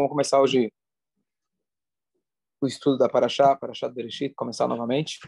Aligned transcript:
Vamos 0.00 0.12
começar 0.12 0.40
hoje 0.40 0.72
o 2.58 2.66
estudo 2.66 2.96
da 2.96 3.06
Paraxá, 3.06 3.54
Paraxá 3.54 3.86
do 3.86 3.92
Bereshit, 3.92 4.34
começar 4.34 4.66
novamente. 4.66 5.18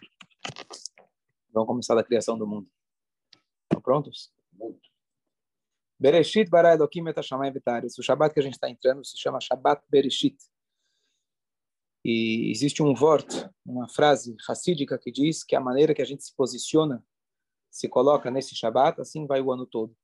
Vamos 1.53 1.67
começar 1.67 1.95
da 1.95 2.03
criação 2.03 2.39
do 2.39 2.47
mundo. 2.47 2.67
Estão 3.65 3.83
prontos? 3.83 4.33
Muito. 4.51 4.81
Bereshit 6.01 6.49
bara 6.49 6.73
Elohim 6.73 7.07
et 7.07 7.19
Hashamayim 7.19 7.53
v'taretz. 7.53 7.99
O 7.99 8.03
Shabbat 8.03 8.33
que 8.33 8.41
a 8.41 8.43
gente 8.43 8.55
está 8.55 8.71
entrando 8.71 9.05
se 9.05 9.19
chama 9.19 9.43
Shabbat 9.43 9.85
Bereshit. 9.91 10.39
E 12.03 12.51
existe 12.51 12.83
um 12.83 12.95
vort, 12.95 13.31
uma 13.67 13.91
frase 13.91 14.35
racídica 14.49 14.99
que 14.99 15.13
diz 15.13 15.45
que 15.45 15.55
a 15.55 15.61
maneira 15.61 15.95
que 15.95 16.01
a 16.01 16.07
gente 16.07 16.25
se 16.25 16.35
posiciona, 16.35 17.05
se 17.71 17.91
coloca 17.91 18.31
nesse 18.31 18.57
Shabbat, 18.57 19.03
assim 19.03 19.27
vai 19.27 19.43
o 19.43 19.53
ano 19.53 19.67
todo. 19.67 19.95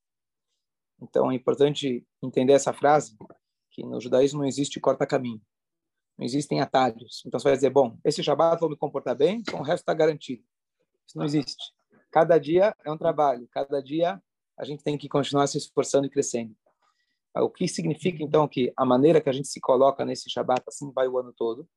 Então 1.00 1.32
é 1.32 1.34
importante 1.34 2.06
entender 2.22 2.52
essa 2.52 2.74
frase, 2.74 3.16
que 3.78 3.86
no 3.86 4.00
judaísmo 4.00 4.40
não 4.40 4.46
existe 4.46 4.80
corta-caminho. 4.80 5.40
Não 6.18 6.26
existem 6.26 6.60
atalhos. 6.60 7.22
Então 7.24 7.38
você 7.38 7.48
vai 7.48 7.56
dizer, 7.56 7.70
bom, 7.70 7.96
esse 8.04 8.24
Shabbat 8.24 8.58
vou 8.58 8.68
me 8.68 8.76
comportar 8.76 9.16
bem, 9.16 9.38
então 9.38 9.60
o 9.60 9.62
resto 9.62 9.84
está 9.84 9.94
garantido. 9.94 10.42
Isso 11.06 11.16
não 11.16 11.24
existe. 11.24 11.72
Cada 12.10 12.38
dia 12.38 12.74
é 12.84 12.90
um 12.90 12.98
trabalho. 12.98 13.46
Cada 13.52 13.80
dia 13.80 14.20
a 14.56 14.64
gente 14.64 14.82
tem 14.82 14.98
que 14.98 15.08
continuar 15.08 15.46
se 15.46 15.58
esforçando 15.58 16.08
e 16.08 16.10
crescendo. 16.10 16.56
O 17.36 17.48
que 17.48 17.68
significa, 17.68 18.20
então, 18.20 18.48
que 18.48 18.72
a 18.76 18.84
maneira 18.84 19.20
que 19.20 19.28
a 19.28 19.32
gente 19.32 19.46
se 19.46 19.60
coloca 19.60 20.04
nesse 20.04 20.28
Shabbat, 20.28 20.64
assim 20.66 20.90
vai 20.90 21.06
o 21.06 21.16
ano 21.16 21.32
todo? 21.32 21.68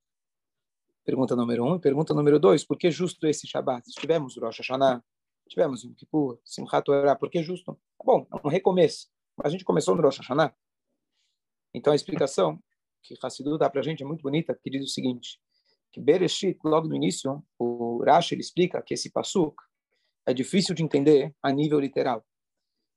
Pergunta 1.05 1.35
número 1.35 1.63
um. 1.63 1.77
Pergunta 1.77 2.15
número 2.15 2.39
dois, 2.39 2.63
por 2.65 2.79
que 2.79 2.89
justo 2.89 3.27
esse 3.27 3.45
Shabbat? 3.45 3.87
Tivemos 3.91 4.37
Rosh 4.37 4.57
Hashanah, 4.57 5.03
tivemos 5.47 5.83
Yom 5.83 5.93
Kippur, 5.93 6.39
Simchat 6.43 6.83
Torah, 6.83 7.15
por 7.15 7.29
que 7.29 7.43
justo? 7.43 7.79
Bom, 8.03 8.25
é 8.33 8.47
um 8.47 8.49
recomeço. 8.49 9.07
A 9.43 9.49
gente 9.49 9.63
começou 9.63 9.95
no 9.95 10.01
Rosh 10.01 10.17
Hashanah. 10.17 10.51
Então 11.73 11.93
a 11.93 11.95
explicação 11.95 12.61
que 13.01 13.15
Hassidu 13.21 13.57
dá 13.57 13.69
para 13.69 13.81
a 13.81 13.83
gente 13.83 14.03
é 14.03 14.05
muito 14.05 14.21
bonita, 14.21 14.57
que 14.61 14.69
diz 14.69 14.83
o 14.83 14.87
seguinte, 14.87 15.39
que 15.91 15.99
Bereshit, 15.99 16.57
logo 16.63 16.87
no 16.87 16.95
início, 16.95 17.43
o 17.57 18.03
Rashi 18.03 18.35
ele 18.35 18.41
explica 18.41 18.81
que 18.81 18.93
esse 18.93 19.09
pasuk 19.11 19.55
é 20.25 20.33
difícil 20.33 20.73
de 20.73 20.83
entender 20.83 21.35
a 21.41 21.51
nível 21.51 21.79
literal. 21.79 22.25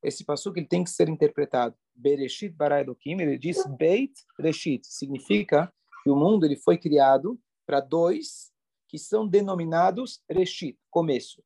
Esse 0.02 0.24
pasuk 0.24 0.58
ele 0.58 0.66
tem 0.66 0.84
que 0.84 0.90
ser 0.90 1.08
interpretado. 1.08 1.76
Bereshit 1.94 2.54
bara 2.54 2.80
Elohim, 2.80 3.20
ele 3.20 3.38
diz 3.38 3.64
Beit 3.78 4.12
Reshit, 4.38 4.86
significa 4.86 5.72
que 6.02 6.10
o 6.10 6.16
mundo 6.16 6.44
ele 6.44 6.56
foi 6.56 6.76
criado 6.76 7.40
para 7.66 7.80
dois 7.80 8.52
que 8.86 8.98
são 8.98 9.26
denominados 9.26 10.22
Reshit, 10.28 10.78
começo. 10.90 11.42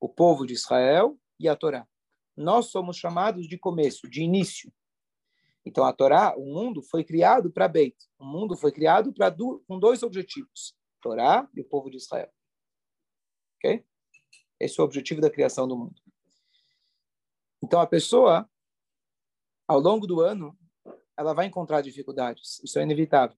O 0.00 0.08
povo 0.08 0.46
de 0.46 0.54
Israel 0.54 1.18
e 1.38 1.48
a 1.48 1.54
Torá. 1.54 1.86
Nós 2.36 2.66
somos 2.66 2.96
chamados 2.96 3.46
de 3.46 3.58
começo, 3.58 4.08
de 4.08 4.22
início. 4.22 4.72
Então, 5.64 5.84
a 5.84 5.92
Torá, 5.92 6.34
o 6.36 6.44
mundo 6.44 6.82
foi 6.82 7.02
criado 7.02 7.50
para 7.50 7.66
Beit. 7.66 7.96
O 8.18 8.24
mundo 8.24 8.56
foi 8.56 8.70
criado 8.70 9.12
para 9.12 9.34
com 9.66 9.78
dois 9.78 10.02
objetivos: 10.02 10.76
Torá 11.00 11.48
e 11.54 11.60
o 11.60 11.64
povo 11.64 11.90
de 11.90 11.96
Israel. 11.96 12.30
Ok? 13.56 13.84
Esse 14.60 14.78
é 14.78 14.82
o 14.82 14.86
objetivo 14.86 15.20
da 15.20 15.30
criação 15.30 15.66
do 15.66 15.76
mundo. 15.76 16.00
Então, 17.62 17.80
a 17.80 17.86
pessoa, 17.86 18.48
ao 19.66 19.80
longo 19.80 20.06
do 20.06 20.20
ano, 20.20 20.56
ela 21.16 21.32
vai 21.32 21.46
encontrar 21.46 21.80
dificuldades. 21.80 22.60
Isso 22.62 22.78
é 22.78 22.82
inevitável. 22.82 23.36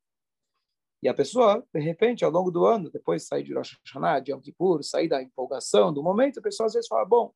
E 1.03 1.09
a 1.09 1.15
pessoa, 1.15 1.65
de 1.73 1.81
repente, 1.81 2.25
ao 2.25 2.31
longo 2.31 2.51
do 2.51 2.67
ano, 2.67 2.91
depois 2.91 3.23
de 3.23 3.29
sair 3.29 3.45
de 3.45 3.55
Rosh 3.55 3.79
Hashanah, 3.85 4.19
de 4.21 4.33
Yom 4.33 4.41
Kippur, 4.41 4.83
sair 4.83 5.09
da 5.09 5.23
empolgação 5.23 5.93
do 5.93 6.03
momento, 6.03 6.41
a 6.41 6.43
pessoa 6.43 6.67
às 6.67 6.73
vezes 6.73 6.89
fala, 6.89 7.05
bom, 7.05 7.33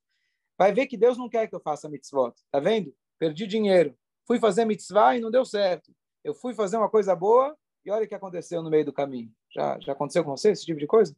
vai 0.58 0.72
ver 0.72 0.86
que 0.86 0.96
Deus 0.96 1.16
não 1.16 1.28
quer 1.28 1.46
que 1.46 1.54
eu 1.54 1.60
faça 1.60 1.88
mitzvot. 1.88 2.34
Tá 2.50 2.58
vendo? 2.58 2.92
Perdi 3.18 3.46
dinheiro, 3.46 3.96
Fui 4.30 4.38
fazer 4.38 4.64
mitzvah 4.64 5.16
e 5.16 5.20
não 5.20 5.28
deu 5.28 5.44
certo. 5.44 5.92
Eu 6.22 6.32
fui 6.32 6.54
fazer 6.54 6.76
uma 6.76 6.88
coisa 6.88 7.16
boa 7.16 7.58
e 7.84 7.90
olha 7.90 8.04
o 8.04 8.08
que 8.08 8.14
aconteceu 8.14 8.62
no 8.62 8.70
meio 8.70 8.84
do 8.84 8.92
caminho. 8.92 9.28
Já, 9.52 9.76
já 9.80 9.92
aconteceu 9.92 10.22
com 10.22 10.30
você 10.30 10.52
esse 10.52 10.64
tipo 10.64 10.78
de 10.78 10.86
coisa? 10.86 11.16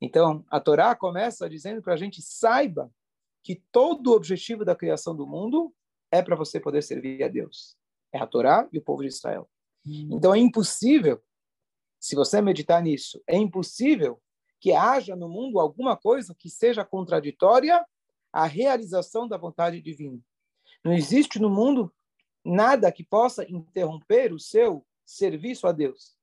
Então, 0.00 0.42
a 0.50 0.58
Torá 0.58 0.94
começa 0.96 1.50
dizendo 1.50 1.82
para 1.82 1.92
a 1.92 1.96
gente 1.98 2.22
saiba 2.22 2.90
que 3.42 3.62
todo 3.70 4.06
o 4.06 4.14
objetivo 4.14 4.64
da 4.64 4.74
criação 4.74 5.14
do 5.14 5.26
mundo 5.26 5.70
é 6.10 6.22
para 6.22 6.34
você 6.34 6.58
poder 6.58 6.80
servir 6.80 7.22
a 7.22 7.28
Deus. 7.28 7.76
É 8.10 8.18
a 8.18 8.26
Torá 8.26 8.66
e 8.72 8.78
o 8.78 8.82
povo 8.82 9.02
de 9.02 9.08
Israel. 9.08 9.46
Hum. 9.86 10.08
Então, 10.12 10.34
é 10.34 10.38
impossível, 10.38 11.22
se 12.00 12.16
você 12.16 12.40
meditar 12.40 12.82
nisso, 12.82 13.22
é 13.26 13.36
impossível 13.36 14.18
que 14.58 14.72
haja 14.72 15.14
no 15.14 15.28
mundo 15.28 15.60
alguma 15.60 15.94
coisa 15.94 16.34
que 16.34 16.48
seja 16.48 16.86
contraditória 16.86 17.84
à 18.32 18.46
realização 18.46 19.28
da 19.28 19.36
vontade 19.36 19.78
divina. 19.82 20.18
Não 20.82 20.94
existe 20.94 21.38
no 21.38 21.50
mundo 21.50 21.92
nada 22.44 22.92
que 22.92 23.02
possa 23.02 23.44
interromper 23.50 24.32
o 24.32 24.38
seu 24.38 24.84
serviço 25.04 25.66
a 25.66 25.72
Deus. 25.72 26.16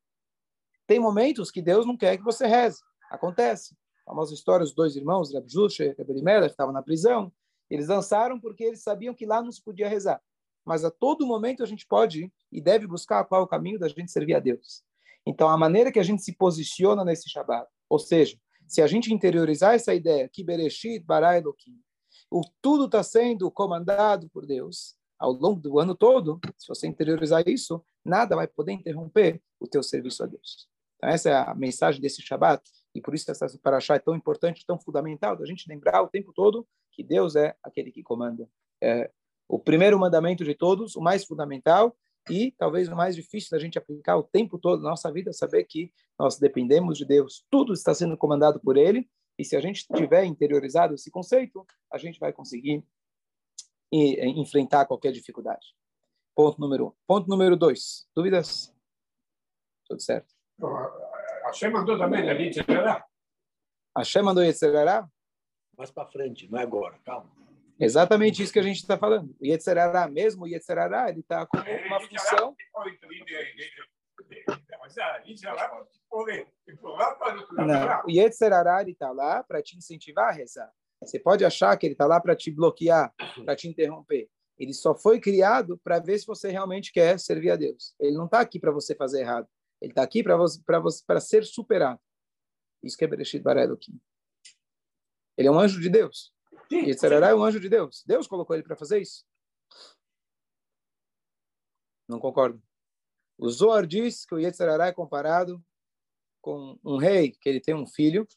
Tem 0.85 0.99
momentos 0.99 1.49
que 1.49 1.61
Deus 1.61 1.85
não 1.85 1.97
quer 1.97 2.17
que 2.17 2.23
você 2.23 2.45
reze. 2.45 2.81
Acontece. 3.09 3.75
A 4.05 4.11
famosa 4.11 4.33
história, 4.33 4.63
os 4.63 4.73
dois 4.73 4.95
irmãos, 4.95 5.33
Reb 5.33 5.47
e 5.47 5.83
Reb 5.97 6.09
Elimelech, 6.09 6.51
estavam 6.51 6.73
na 6.73 6.81
prisão. 6.81 7.31
Eles 7.69 7.87
dançaram 7.87 8.39
porque 8.39 8.63
eles 8.63 8.83
sabiam 8.83 9.13
que 9.13 9.25
lá 9.25 9.41
não 9.41 9.51
se 9.51 9.63
podia 9.63 9.87
rezar. 9.87 10.21
Mas 10.65 10.83
a 10.83 10.91
todo 10.91 11.25
momento 11.25 11.63
a 11.63 11.65
gente 11.65 11.87
pode 11.87 12.31
e 12.51 12.61
deve 12.61 12.85
buscar 12.85 13.23
qual 13.25 13.41
é 13.41 13.43
o 13.43 13.47
caminho 13.47 13.79
da 13.79 13.87
gente 13.87 14.11
servir 14.11 14.35
a 14.35 14.39
Deus. 14.39 14.83
Então, 15.25 15.47
a 15.47 15.57
maneira 15.57 15.91
que 15.91 15.99
a 15.99 16.03
gente 16.03 16.23
se 16.23 16.35
posiciona 16.35 17.05
nesse 17.05 17.29
Shabbat, 17.29 17.67
ou 17.89 17.99
seja, 17.99 18.37
se 18.67 18.81
a 18.81 18.87
gente 18.87 19.13
interiorizar 19.13 19.75
essa 19.75 19.93
ideia, 19.93 20.29
que 20.29 20.43
Bereshit, 20.43 21.03
Bara 21.03 21.37
Elohim, 21.37 21.79
o 22.29 22.41
tudo 22.61 22.85
está 22.85 23.03
sendo 23.03 23.51
comandado 23.51 24.29
por 24.29 24.45
Deus, 24.45 24.95
ao 25.21 25.31
longo 25.31 25.61
do 25.61 25.79
ano 25.79 25.93
todo, 25.93 26.39
se 26.57 26.67
você 26.67 26.87
interiorizar 26.87 27.47
isso, 27.47 27.83
nada 28.03 28.35
vai 28.35 28.47
poder 28.47 28.71
interromper 28.71 29.39
o 29.59 29.67
teu 29.67 29.83
serviço 29.83 30.23
a 30.23 30.25
Deus. 30.25 30.67
Então, 30.97 31.11
essa 31.11 31.29
é 31.29 31.33
a 31.33 31.53
mensagem 31.53 32.01
desse 32.01 32.23
Shabat, 32.23 32.63
e 32.95 32.99
por 32.99 33.13
isso 33.13 33.29
essa 33.29 33.47
paraxá 33.61 33.95
é 33.95 33.99
tão 33.99 34.15
importante, 34.15 34.65
tão 34.65 34.79
fundamental, 34.79 35.37
da 35.37 35.45
gente 35.45 35.69
lembrar 35.69 36.01
o 36.01 36.07
tempo 36.07 36.33
todo 36.33 36.67
que 36.91 37.03
Deus 37.03 37.35
é 37.35 37.55
aquele 37.61 37.91
que 37.91 38.01
comanda. 38.01 38.49
É 38.81 39.11
o 39.47 39.59
primeiro 39.59 39.99
mandamento 39.99 40.43
de 40.43 40.55
todos, 40.55 40.95
o 40.95 41.01
mais 41.01 41.23
fundamental, 41.23 41.95
e 42.27 42.51
talvez 42.57 42.87
o 42.87 42.95
mais 42.95 43.15
difícil 43.15 43.51
da 43.51 43.59
gente 43.59 43.77
aplicar 43.77 44.17
o 44.17 44.23
tempo 44.23 44.57
todo 44.57 44.81
na 44.81 44.89
nossa 44.89 45.11
vida, 45.11 45.31
saber 45.31 45.65
que 45.65 45.93
nós 46.17 46.39
dependemos 46.39 46.97
de 46.97 47.05
Deus, 47.05 47.45
tudo 47.49 47.73
está 47.73 47.93
sendo 47.93 48.17
comandado 48.17 48.59
por 48.59 48.75
Ele, 48.75 49.07
e 49.37 49.45
se 49.45 49.55
a 49.55 49.61
gente 49.61 49.85
tiver 49.95 50.25
interiorizado 50.25 50.95
esse 50.95 51.11
conceito, 51.11 51.63
a 51.91 51.97
gente 51.99 52.19
vai 52.19 52.33
conseguir 52.33 52.83
e 53.91 54.15
eh, 54.19 54.27
enfrentar 54.27 54.85
qualquer 54.85 55.11
dificuldade. 55.11 55.75
Ponto 56.35 56.59
número 56.59 56.87
um. 56.87 56.93
Ponto 57.05 57.29
número 57.29 57.57
dois. 57.57 58.07
Dúvidas? 58.15 58.73
Tudo 59.85 60.01
certo. 60.01 60.33
Hashem 61.45 61.71
mandou 61.71 61.97
também 61.97 62.29
a 62.29 62.33
Yetzirará? 62.33 63.05
Hashem 63.97 64.21
mandou 64.21 64.43
Yetzirará? 64.43 65.09
Mais 65.77 65.91
para 65.91 66.07
frente, 66.07 66.49
não 66.49 66.59
é 66.59 66.63
agora, 66.63 66.97
calma. 67.03 67.29
Exatamente 67.79 68.43
isso 68.43 68.53
que 68.53 68.59
a 68.59 68.63
gente 68.63 68.77
está 68.77 68.97
falando. 68.97 69.35
O 69.41 69.45
Yetzirará 69.45 70.07
mesmo, 70.07 70.43
o 70.43 70.47
Yetzirará, 70.47 71.09
ele 71.09 71.21
está 71.21 71.45
com 71.45 71.57
uma 71.57 71.99
função... 71.99 72.55
Não, 77.57 78.05
o 78.05 78.11
Yetzirará 78.11 78.83
está 78.83 79.11
lá 79.11 79.43
para 79.43 79.61
te 79.61 79.77
incentivar 79.77 80.29
a 80.29 80.31
rezar. 80.31 80.71
Você 81.01 81.19
pode 81.19 81.43
achar 81.43 81.75
que 81.77 81.85
ele 81.85 81.93
está 81.93 82.05
lá 82.05 82.19
para 82.19 82.35
te 82.35 82.51
bloquear, 82.51 83.13
para 83.43 83.55
te 83.55 83.67
interromper. 83.67 84.29
Ele 84.57 84.73
só 84.73 84.93
foi 84.93 85.19
criado 85.19 85.77
para 85.79 85.99
ver 85.99 86.19
se 86.19 86.25
você 86.27 86.49
realmente 86.49 86.91
quer 86.91 87.19
servir 87.19 87.49
a 87.49 87.55
Deus. 87.55 87.95
Ele 87.99 88.15
não 88.15 88.25
está 88.25 88.39
aqui 88.39 88.59
para 88.59 88.71
você 88.71 88.93
fazer 88.93 89.21
errado. 89.21 89.47
Ele 89.81 89.91
está 89.91 90.03
aqui 90.03 90.23
para 90.23 91.19
ser 91.19 91.43
superado. 91.43 91.99
Isso 92.83 92.95
que 92.95 93.03
é 93.03 93.07
Bereshit 93.07 93.41
Bara 93.41 93.63
Elohim. 93.63 93.99
Ele 95.35 95.47
é 95.47 95.51
um 95.51 95.59
anjo 95.59 95.81
de 95.81 95.89
Deus. 95.89 96.31
Yetzirará 96.71 97.29
é 97.29 97.35
um 97.35 97.43
anjo 97.43 97.59
de 97.59 97.67
Deus. 97.67 98.03
Deus 98.05 98.27
colocou 98.27 98.55
ele 98.55 98.63
para 98.63 98.75
fazer 98.75 99.01
isso. 99.01 99.25
Não 102.07 102.19
concordo. 102.19 102.61
O 103.37 103.49
Zohar 103.49 103.87
diz 103.87 104.25
que 104.25 104.35
o 104.35 104.39
Yetzirará 104.39 104.87
é 104.87 104.93
comparado 104.93 105.63
com 106.39 106.77
um 106.83 106.97
rei 106.97 107.31
que 107.31 107.49
ele 107.49 107.59
tem 107.59 107.73
um 107.73 107.87
filho 107.87 108.27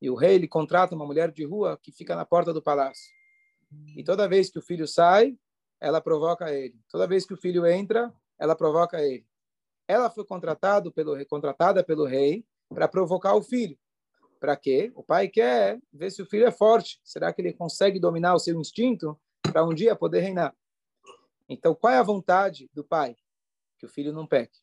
e 0.00 0.08
o 0.10 0.14
rei 0.14 0.34
ele 0.34 0.48
contrata 0.48 0.94
uma 0.94 1.06
mulher 1.06 1.30
de 1.30 1.44
rua 1.44 1.78
que 1.82 1.92
fica 1.92 2.14
na 2.14 2.24
porta 2.24 2.52
do 2.52 2.62
palácio. 2.62 3.12
E 3.96 4.02
toda 4.02 4.28
vez 4.28 4.50
que 4.50 4.58
o 4.58 4.62
filho 4.62 4.86
sai, 4.86 5.36
ela 5.80 6.00
provoca 6.00 6.52
ele. 6.52 6.78
Toda 6.88 7.06
vez 7.06 7.26
que 7.26 7.34
o 7.34 7.36
filho 7.36 7.66
entra, 7.66 8.12
ela 8.38 8.54
provoca 8.54 9.02
ele. 9.02 9.26
Ela 9.86 10.10
foi 10.10 10.24
contratado 10.24 10.92
pelo 10.92 11.24
contratada 11.26 11.82
pelo 11.82 12.04
rei 12.04 12.44
para 12.68 12.88
provocar 12.88 13.34
o 13.34 13.42
filho. 13.42 13.78
Para 14.38 14.56
quê? 14.56 14.92
O 14.94 15.02
pai 15.02 15.28
quer 15.28 15.80
ver 15.92 16.10
se 16.10 16.22
o 16.22 16.26
filho 16.26 16.46
é 16.46 16.50
forte. 16.52 17.00
Será 17.02 17.32
que 17.32 17.42
ele 17.42 17.52
consegue 17.52 17.98
dominar 17.98 18.34
o 18.34 18.38
seu 18.38 18.58
instinto 18.60 19.18
para 19.42 19.64
um 19.64 19.74
dia 19.74 19.96
poder 19.96 20.20
reinar? 20.20 20.54
Então, 21.48 21.74
qual 21.74 21.92
é 21.92 21.98
a 21.98 22.02
vontade 22.02 22.70
do 22.72 22.84
pai? 22.84 23.16
Que 23.78 23.86
o 23.86 23.88
filho 23.88 24.12
não 24.12 24.26
peque. 24.26 24.58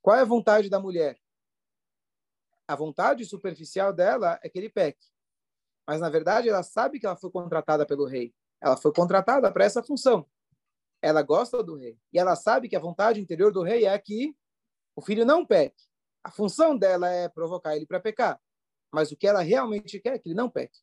Qual 0.00 0.16
é 0.16 0.20
a 0.20 0.24
vontade 0.24 0.68
da 0.68 0.80
mulher? 0.80 1.18
A 2.68 2.76
vontade 2.76 3.24
superficial 3.24 3.94
dela 3.94 4.38
é 4.42 4.48
que 4.48 4.58
ele 4.58 4.68
peque. 4.68 5.06
Mas, 5.86 6.00
na 6.00 6.10
verdade, 6.10 6.50
ela 6.50 6.62
sabe 6.62 7.00
que 7.00 7.06
ela 7.06 7.16
foi 7.16 7.30
contratada 7.30 7.86
pelo 7.86 8.04
rei. 8.04 8.34
Ela 8.60 8.76
foi 8.76 8.92
contratada 8.92 9.50
para 9.50 9.64
essa 9.64 9.82
função. 9.82 10.28
ela 11.00 11.22
gosta 11.22 11.62
do 11.62 11.76
rei. 11.76 11.98
E 12.12 12.18
ela 12.18 12.36
sabe 12.36 12.68
que 12.68 12.76
a 12.76 12.80
vontade 12.80 13.20
interior 13.20 13.52
do 13.52 13.62
rei 13.62 13.86
é 13.86 13.98
que 13.98 14.36
o 14.94 15.00
filho 15.00 15.24
não 15.24 15.46
peque. 15.46 15.82
A 16.22 16.30
função 16.30 16.76
dela 16.76 17.08
é 17.08 17.28
provocar 17.28 17.74
ele 17.74 17.86
para 17.86 18.00
pecar. 18.00 18.38
Mas 18.92 19.10
o 19.12 19.16
que 19.16 19.26
ela 19.26 19.40
realmente 19.40 19.98
quer 20.00 20.14
é 20.14 20.18
que 20.18 20.28
ele 20.28 20.34
não 20.34 20.50
peque. 20.50 20.78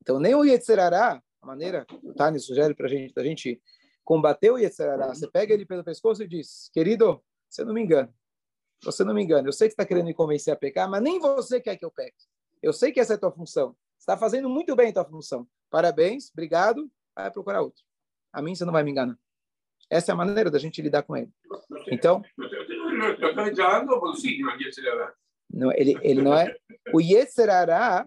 Então, 0.00 0.18
nem 0.18 0.34
o 0.34 0.44
Yetzerará, 0.44 1.22
a 1.40 1.46
maneira 1.46 1.84
que 1.84 1.94
o 1.94 2.14
Tani 2.14 2.40
sugere 2.40 2.74
para 2.74 2.86
a 2.86 2.88
gente, 2.88 3.14
da 3.14 3.22
gente 3.22 3.62
combater 4.02 4.50
o 4.50 4.58
Yetzerará, 4.58 5.08
você 5.08 5.30
pega 5.30 5.52
ele 5.54 5.66
pelo 5.66 5.84
pescoço 5.84 6.22
e 6.22 6.28
diz, 6.28 6.68
querido, 6.72 7.22
você 7.48 7.64
não 7.64 7.74
me 7.74 7.82
engana. 7.82 8.12
Você 8.84 9.04
não 9.04 9.14
me 9.14 9.22
engana. 9.22 9.48
Eu 9.48 9.52
sei 9.52 9.68
que 9.68 9.72
está 9.72 9.84
querendo 9.84 10.06
me 10.06 10.14
convencer 10.14 10.52
a 10.52 10.56
pecar, 10.56 10.88
mas 10.88 11.02
nem 11.02 11.18
você 11.18 11.60
quer 11.60 11.76
que 11.76 11.84
eu 11.84 11.90
peque. 11.90 12.24
Eu 12.62 12.72
sei 12.72 12.92
que 12.92 13.00
essa 13.00 13.14
é 13.14 13.16
a 13.16 13.18
tua 13.18 13.32
função. 13.32 13.76
Está 13.98 14.16
fazendo 14.16 14.48
muito 14.48 14.74
bem 14.76 14.90
a 14.90 14.92
tua 14.92 15.04
função. 15.04 15.46
Parabéns, 15.70 16.30
obrigado. 16.30 16.90
Vai 17.14 17.30
procurar 17.30 17.62
outro. 17.62 17.82
A 18.32 18.42
mim 18.42 18.54
você 18.54 18.64
não 18.64 18.72
vai 18.72 18.82
me 18.82 18.90
enganar. 18.90 19.18
Essa 19.90 20.12
é 20.12 20.14
a 20.14 20.16
maneira 20.16 20.50
da 20.50 20.58
gente 20.58 20.80
lidar 20.82 21.02
com 21.02 21.16
ele. 21.16 21.30
Então. 21.88 22.22
Não, 25.50 25.72
ele, 25.72 25.96
ele 26.02 26.22
não 26.22 26.34
é. 26.34 26.54
O 26.92 27.00
Yetzerará, 27.00 28.06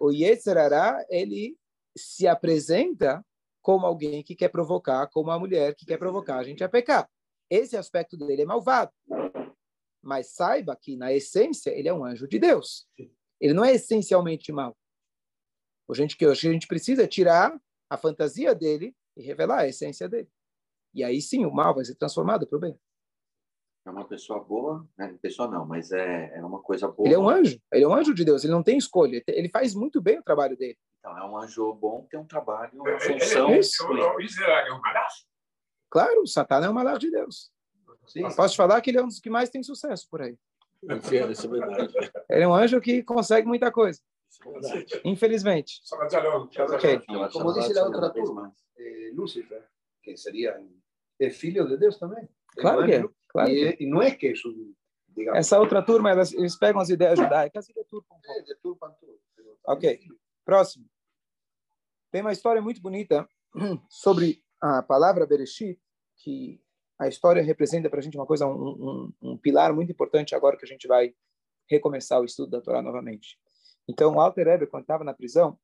o 0.00 0.10
Yetzerará, 0.10 1.04
ele 1.08 1.56
se 1.96 2.26
apresenta 2.26 3.24
como 3.60 3.84
alguém 3.84 4.22
que 4.22 4.34
quer 4.34 4.48
provocar, 4.48 5.06
como 5.08 5.28
uma 5.28 5.38
mulher 5.38 5.74
que 5.74 5.84
quer 5.84 5.98
provocar 5.98 6.38
a 6.38 6.44
gente 6.44 6.64
a 6.64 6.68
pecar. 6.68 7.08
Esse 7.50 7.76
aspecto 7.76 8.16
dele 8.16 8.42
é 8.42 8.46
malvado. 8.46 8.90
Mas 10.02 10.34
saiba 10.34 10.76
que, 10.76 10.96
na 10.96 11.12
essência, 11.12 11.70
ele 11.70 11.88
é 11.88 11.92
um 11.92 12.04
anjo 12.04 12.28
de 12.28 12.38
Deus. 12.38 12.86
Ele 13.40 13.54
não 13.54 13.64
é 13.64 13.74
essencialmente 13.74 14.52
mal. 14.52 14.76
A 15.90 15.94
gente, 15.94 16.16
que 16.16 16.24
a 16.24 16.34
gente 16.34 16.66
precisa 16.66 17.06
tirar 17.06 17.58
a 17.90 17.96
fantasia 17.96 18.54
dele 18.54 18.94
e 19.16 19.22
revelar 19.22 19.60
a 19.60 19.68
essência 19.68 20.08
dele. 20.08 20.28
E 20.94 21.02
aí 21.02 21.20
sim, 21.20 21.44
o 21.44 21.50
mal 21.50 21.74
vai 21.74 21.84
ser 21.84 21.94
transformado 21.94 22.46
para 22.46 22.56
o 22.56 22.60
bem. 22.60 22.78
É 23.86 23.90
uma 23.90 24.06
pessoa 24.06 24.38
boa, 24.38 24.86
né? 24.98 25.16
Pessoa 25.22 25.48
não, 25.48 25.64
mas 25.64 25.92
é, 25.92 26.36
é 26.36 26.44
uma 26.44 26.60
coisa 26.60 26.88
boa. 26.88 27.08
Ele 27.08 27.14
é 27.14 27.18
um 27.18 27.28
anjo, 27.28 27.58
ele 27.72 27.84
é 27.84 27.88
um 27.88 27.94
anjo 27.94 28.12
de 28.12 28.22
Deus, 28.22 28.44
ele 28.44 28.52
não 28.52 28.62
tem 28.62 28.76
escolha, 28.76 29.22
ele 29.26 29.48
faz 29.48 29.74
muito 29.74 30.00
bem 30.00 30.18
o 30.18 30.22
trabalho 30.22 30.56
dele. 30.58 30.76
Então, 30.98 31.16
é 31.16 31.24
um 31.24 31.38
anjo 31.38 31.72
bom, 31.74 32.06
tem 32.10 32.20
um 32.20 32.26
trabalho, 32.26 32.70
uma 32.74 33.00
função. 33.00 33.50
É, 33.50 33.58
isso. 33.60 33.82
é 33.82 34.74
um 34.74 34.80
Claro, 35.90 36.22
o 36.22 36.26
Satã 36.26 36.56
é 36.56 36.68
um 36.68 36.74
malach 36.74 36.98
de 36.98 37.10
Deus. 37.10 37.50
Sim. 38.08 38.22
Posso 38.34 38.54
te 38.54 38.56
falar 38.56 38.80
que 38.80 38.90
ele 38.90 38.98
é 38.98 39.02
um 39.02 39.06
dos 39.06 39.20
que 39.20 39.30
mais 39.30 39.50
tem 39.50 39.62
sucesso 39.62 40.08
por 40.10 40.22
aí. 40.22 40.36
Isso 41.30 41.46
é 41.46 41.50
verdade. 41.50 41.94
Ele 42.30 42.44
é 42.44 42.48
um 42.48 42.54
anjo 42.54 42.80
que 42.80 43.02
consegue 43.02 43.46
muita 43.46 43.70
coisa. 43.70 44.00
É 44.94 45.00
Infelizmente. 45.04 45.80
Okay. 46.74 47.00
Como 47.32 47.52
disse 47.52 47.78
a 47.78 47.84
outra 47.84 48.10
turma, 48.10 48.54
Lúcifer, 49.14 49.64
que 50.02 50.16
seria 50.16 50.60
é 51.20 51.30
filho 51.30 51.66
de 51.66 51.76
Deus 51.76 51.98
também. 51.98 52.28
Claro 52.56 52.84
que 52.84 52.92
é. 52.92 53.04
Claro 53.28 53.50
e, 53.50 53.76
e 53.80 53.86
não 53.86 54.00
é 54.00 54.10
que 54.10 54.30
isso, 54.30 54.48
digamos. 55.08 55.38
Essa 55.38 55.58
outra 55.58 55.82
turma, 55.82 56.10
elas, 56.10 56.32
eles 56.32 56.56
pegam 56.56 56.80
as 56.80 56.88
ideias 56.88 57.18
judaicas 57.18 57.68
e 57.68 57.74
deturpam. 57.74 58.16
É, 58.24 58.42
deturpam 58.42 58.92
tudo. 59.00 59.18
Ok. 59.66 60.00
Próximo. 60.44 60.86
Tem 62.10 62.20
uma 62.20 62.32
história 62.32 62.62
muito 62.62 62.80
bonita 62.80 63.28
sobre 63.90 64.42
a 64.60 64.82
palavra 64.82 65.26
Bereshit, 65.26 65.78
que 66.16 66.60
a 66.98 67.06
história 67.06 67.42
representa 67.42 67.88
para 67.88 68.00
a 68.00 68.02
gente 68.02 68.16
uma 68.16 68.26
coisa, 68.26 68.46
um, 68.46 68.52
um, 68.52 69.12
um, 69.22 69.38
pilar 69.38 69.72
muito 69.72 69.92
importante 69.92 70.34
agora 70.34 70.56
que 70.56 70.64
a 70.64 70.68
gente 70.68 70.88
vai 70.88 71.14
recomeçar 71.68 72.20
o 72.20 72.24
estudo 72.24 72.50
da 72.50 72.60
Torá 72.60 72.82
novamente. 72.82 73.38
Então, 73.86 74.14
o 74.14 74.20
Alter 74.20 74.48
Eber, 74.48 74.68
quando 74.68 74.82
estava 74.82 75.04
na 75.04 75.14
prisão, 75.14 75.58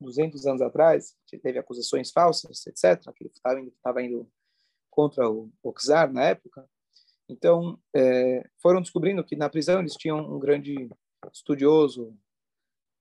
200 0.00 0.46
anos 0.46 0.62
atrás, 0.62 1.16
teve 1.42 1.58
acusações 1.58 2.12
falsas, 2.12 2.66
etc., 2.66 3.12
que 3.12 3.24
ele 3.24 3.30
estava 3.34 3.60
indo, 3.60 3.68
estava 3.68 4.02
indo 4.02 4.30
contra 4.90 5.28
o, 5.28 5.50
o 5.62 5.72
czar 5.72 6.12
na 6.12 6.22
época. 6.22 6.68
Então, 7.28 7.78
é, 7.94 8.48
foram 8.58 8.80
descobrindo 8.80 9.24
que 9.24 9.34
na 9.34 9.48
prisão 9.48 9.80
eles 9.80 9.94
tinham 9.94 10.18
um 10.18 10.38
grande 10.38 10.88
estudioso, 11.32 12.16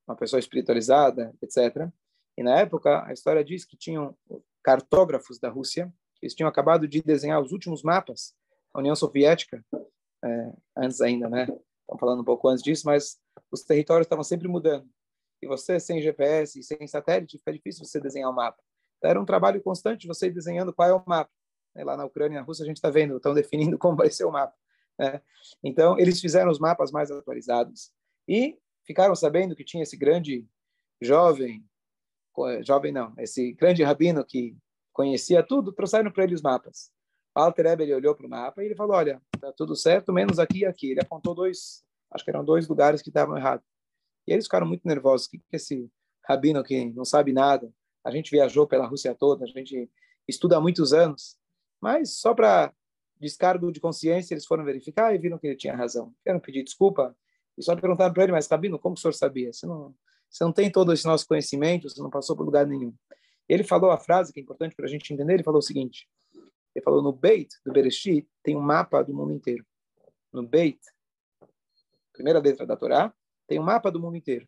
uma 0.07 0.15
pessoa 0.15 0.39
espiritualizada, 0.39 1.33
etc. 1.41 1.89
E 2.38 2.44
na 2.44 2.59
época, 2.59 3.06
a 3.06 3.13
história 3.13 3.44
diz 3.44 3.65
que 3.65 3.77
tinham 3.77 4.18
cartógrafos 4.63 5.38
da 5.38 5.50
Rússia 5.50 5.94
eles 6.21 6.33
tinham 6.33 6.50
acabado 6.50 6.88
de 6.88 7.01
desenhar 7.01 7.41
os 7.41 7.51
últimos 7.51 7.83
mapas 7.83 8.33
da 8.73 8.79
União 8.79 8.95
Soviética, 8.95 9.63
é, 10.23 10.53
antes 10.75 11.01
ainda, 11.01 11.29
né? 11.29 11.44
Estamos 11.44 12.00
falando 12.00 12.21
um 12.21 12.25
pouco 12.25 12.47
antes 12.47 12.63
disso, 12.63 12.83
mas 12.85 13.19
os 13.51 13.63
territórios 13.63 14.06
estavam 14.06 14.23
sempre 14.23 14.47
mudando. 14.47 14.89
E 15.41 15.47
você, 15.47 15.79
sem 15.79 16.01
GPS 16.01 16.59
e 16.59 16.63
sem 16.63 16.88
satélite, 16.88 17.38
fica 17.38 17.53
difícil 17.53 17.85
você 17.85 18.00
desenhar 18.00 18.29
o 18.29 18.33
um 18.33 18.35
mapa. 18.35 18.62
Então, 18.97 19.12
era 19.12 19.21
um 19.21 19.25
trabalho 19.25 19.62
constante 19.62 20.07
você 20.07 20.29
desenhando 20.29 20.73
qual 20.73 20.89
é 20.89 20.94
o 20.94 21.03
mapa. 21.06 21.31
Lá 21.75 21.97
na 21.97 22.06
Ucrânia 22.06 22.38
e 22.38 22.39
na 22.39 22.45
Rússia, 22.45 22.63
a 22.63 22.65
gente 22.65 22.77
está 22.77 22.89
vendo, 22.89 23.17
estão 23.17 23.33
definindo 23.33 23.77
como 23.79 23.97
vai 23.97 24.09
ser 24.09 24.25
o 24.25 24.31
mapa. 24.31 24.56
Né? 24.97 25.21
Então, 25.63 26.00
eles 26.00 26.19
fizeram 26.19 26.50
os 26.50 26.59
mapas 26.59 26.91
mais 26.91 27.12
atualizados 27.12 27.91
e 28.27 28.57
ficaram 28.83 29.15
sabendo 29.15 29.56
que 29.56 29.63
tinha 29.63 29.83
esse 29.83 29.97
grande 29.97 30.47
jovem, 31.01 31.63
jovem 32.63 32.91
não, 32.91 33.13
esse 33.17 33.51
grande 33.53 33.83
rabino 33.83 34.25
que 34.25 34.57
conhecia 34.95 35.44
tudo, 35.44 35.74
trouxeram 35.74 36.09
para 36.09 36.24
ele 36.24 36.33
os 36.33 36.42
mapas. 36.42 36.89
Walter 37.36 37.65
Eber 37.65 37.97
olhou 37.97 38.15
para 38.15 38.25
o 38.25 38.30
mapa 38.30 38.63
e 38.63 38.68
ele 38.68 38.75
falou, 38.75 38.95
olha, 38.95 39.21
está 39.36 39.51
tudo 39.51 39.75
certo, 39.75 40.13
menos 40.13 40.39
aqui 40.39 40.59
e 40.59 40.65
aqui. 40.65 40.92
Ele 40.92 41.01
apontou 41.01 41.36
dois, 41.36 41.83
acho 42.09 42.24
que 42.24 42.30
eram 42.31 42.45
dois 42.45 42.65
lugares 42.69 43.01
que 43.01 43.09
estavam 43.09 43.38
errados. 43.38 43.65
E 44.25 44.31
eles 44.31 44.45
ficaram 44.45 44.65
muito 44.65 44.88
nervosos. 44.88 45.27
O 45.27 45.31
que, 45.31 45.39
que 45.39 45.56
esse 45.57 45.92
rabino 46.24 46.63
que 46.63 46.86
não 46.94 47.03
sabe 47.03 47.33
nada? 47.33 47.69
A 48.06 48.09
gente 48.09 48.31
viajou 48.31 48.65
pela 48.65 48.88
Rússia 48.88 49.13
toda, 49.13 49.44
a 49.44 49.47
gente 49.47 49.92
estuda 50.25 50.56
há 50.56 50.62
muitos 50.62 50.94
anos, 50.94 51.38
mas 51.81 52.18
só 52.18 52.33
para 52.33 52.74
descargo 53.19 53.71
de 53.74 53.81
consciência 53.81 54.33
eles 54.33 54.45
foram 54.45 54.63
verificar 54.63 55.13
e 55.13 55.18
viram 55.18 55.38
que 55.38 55.48
ele 55.48 55.57
tinha 55.57 55.75
razão. 55.75 56.13
Quero 56.24 56.39
pedir 56.39 56.63
desculpa 56.63 57.13
e 57.57 57.62
só 57.62 57.75
perguntaram 57.75 58.13
para 58.13 58.24
ele, 58.24 58.31
mas 58.31 58.48
Rabino, 58.48 58.80
como 58.80 58.95
o 58.95 58.98
senhor 58.98 59.13
sabia? 59.13 59.51
Você 59.51 59.65
não, 59.65 59.94
você 60.30 60.44
não 60.45 60.53
tem 60.53 60.71
todo 60.71 60.94
esse 60.94 61.06
nosso 61.06 61.27
conhecimento, 61.27 61.89
você 61.89 62.01
não 62.01 62.09
passou 62.09 62.33
por 62.36 62.45
lugar 62.45 62.65
nenhum. 62.65 62.94
Ele 63.47 63.63
falou 63.63 63.92
a 63.92 63.97
frase 63.97 64.33
que 64.33 64.39
é 64.39 64.44
importante 64.44 64.75
para 64.75 64.86
a 64.86 64.89
gente 64.89 65.13
entender, 65.13 65.33
ele 65.33 65.44
falou 65.44 65.59
o 65.59 65.63
seguinte, 65.63 66.09
ele 66.75 66.83
falou 66.83 67.01
no 67.01 67.13
Beit 67.13 67.56
do 67.65 67.71
Bereshit 67.71 68.27
tem 68.44 68.56
um 68.56 68.62
mapa 68.62 69.01
do 69.01 69.13
mundo 69.13 69.31
inteiro. 69.31 69.65
No 70.31 70.45
Beit, 70.45 70.80
primeira 72.12 72.39
letra 72.39 72.65
da 72.65 72.75
Torá, 72.75 73.13
tem 73.47 73.59
um 73.59 73.63
mapa 73.63 73.89
do 73.89 74.00
mundo 74.00 74.18
inteiro. 74.18 74.47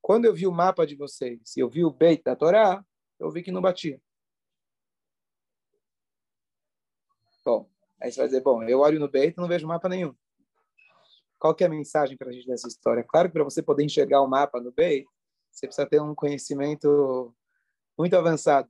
Quando 0.00 0.26
eu 0.26 0.34
vi 0.34 0.46
o 0.46 0.52
mapa 0.52 0.86
de 0.86 0.94
vocês 0.94 1.56
e 1.56 1.60
eu 1.60 1.68
vi 1.68 1.84
o 1.84 1.90
Beit 1.90 2.22
da 2.22 2.36
Torá, 2.36 2.84
eu 3.18 3.30
vi 3.30 3.42
que 3.42 3.50
não 3.50 3.62
batia. 3.62 4.00
Bom, 7.44 7.70
aí 8.00 8.12
você 8.12 8.18
vai 8.18 8.28
dizer, 8.28 8.42
bom, 8.42 8.62
eu 8.64 8.80
olho 8.80 9.00
no 9.00 9.08
Beit 9.08 9.34
e 9.36 9.40
não 9.40 9.48
vejo 9.48 9.66
mapa 9.66 9.88
nenhum. 9.88 10.14
Qual 11.38 11.54
que 11.54 11.64
é 11.64 11.66
a 11.66 11.70
mensagem 11.70 12.16
para 12.16 12.28
a 12.28 12.32
gente 12.32 12.46
dessa 12.46 12.68
história? 12.68 13.02
Claro 13.02 13.28
que 13.28 13.32
para 13.32 13.44
você 13.44 13.62
poder 13.62 13.84
enxergar 13.84 14.20
o 14.20 14.28
mapa 14.28 14.60
no 14.60 14.70
Beit, 14.70 15.08
você 15.50 15.66
precisa 15.66 15.88
ter 15.88 16.00
um 16.00 16.14
conhecimento 16.14 17.34
muito 18.02 18.16
avançado. 18.16 18.68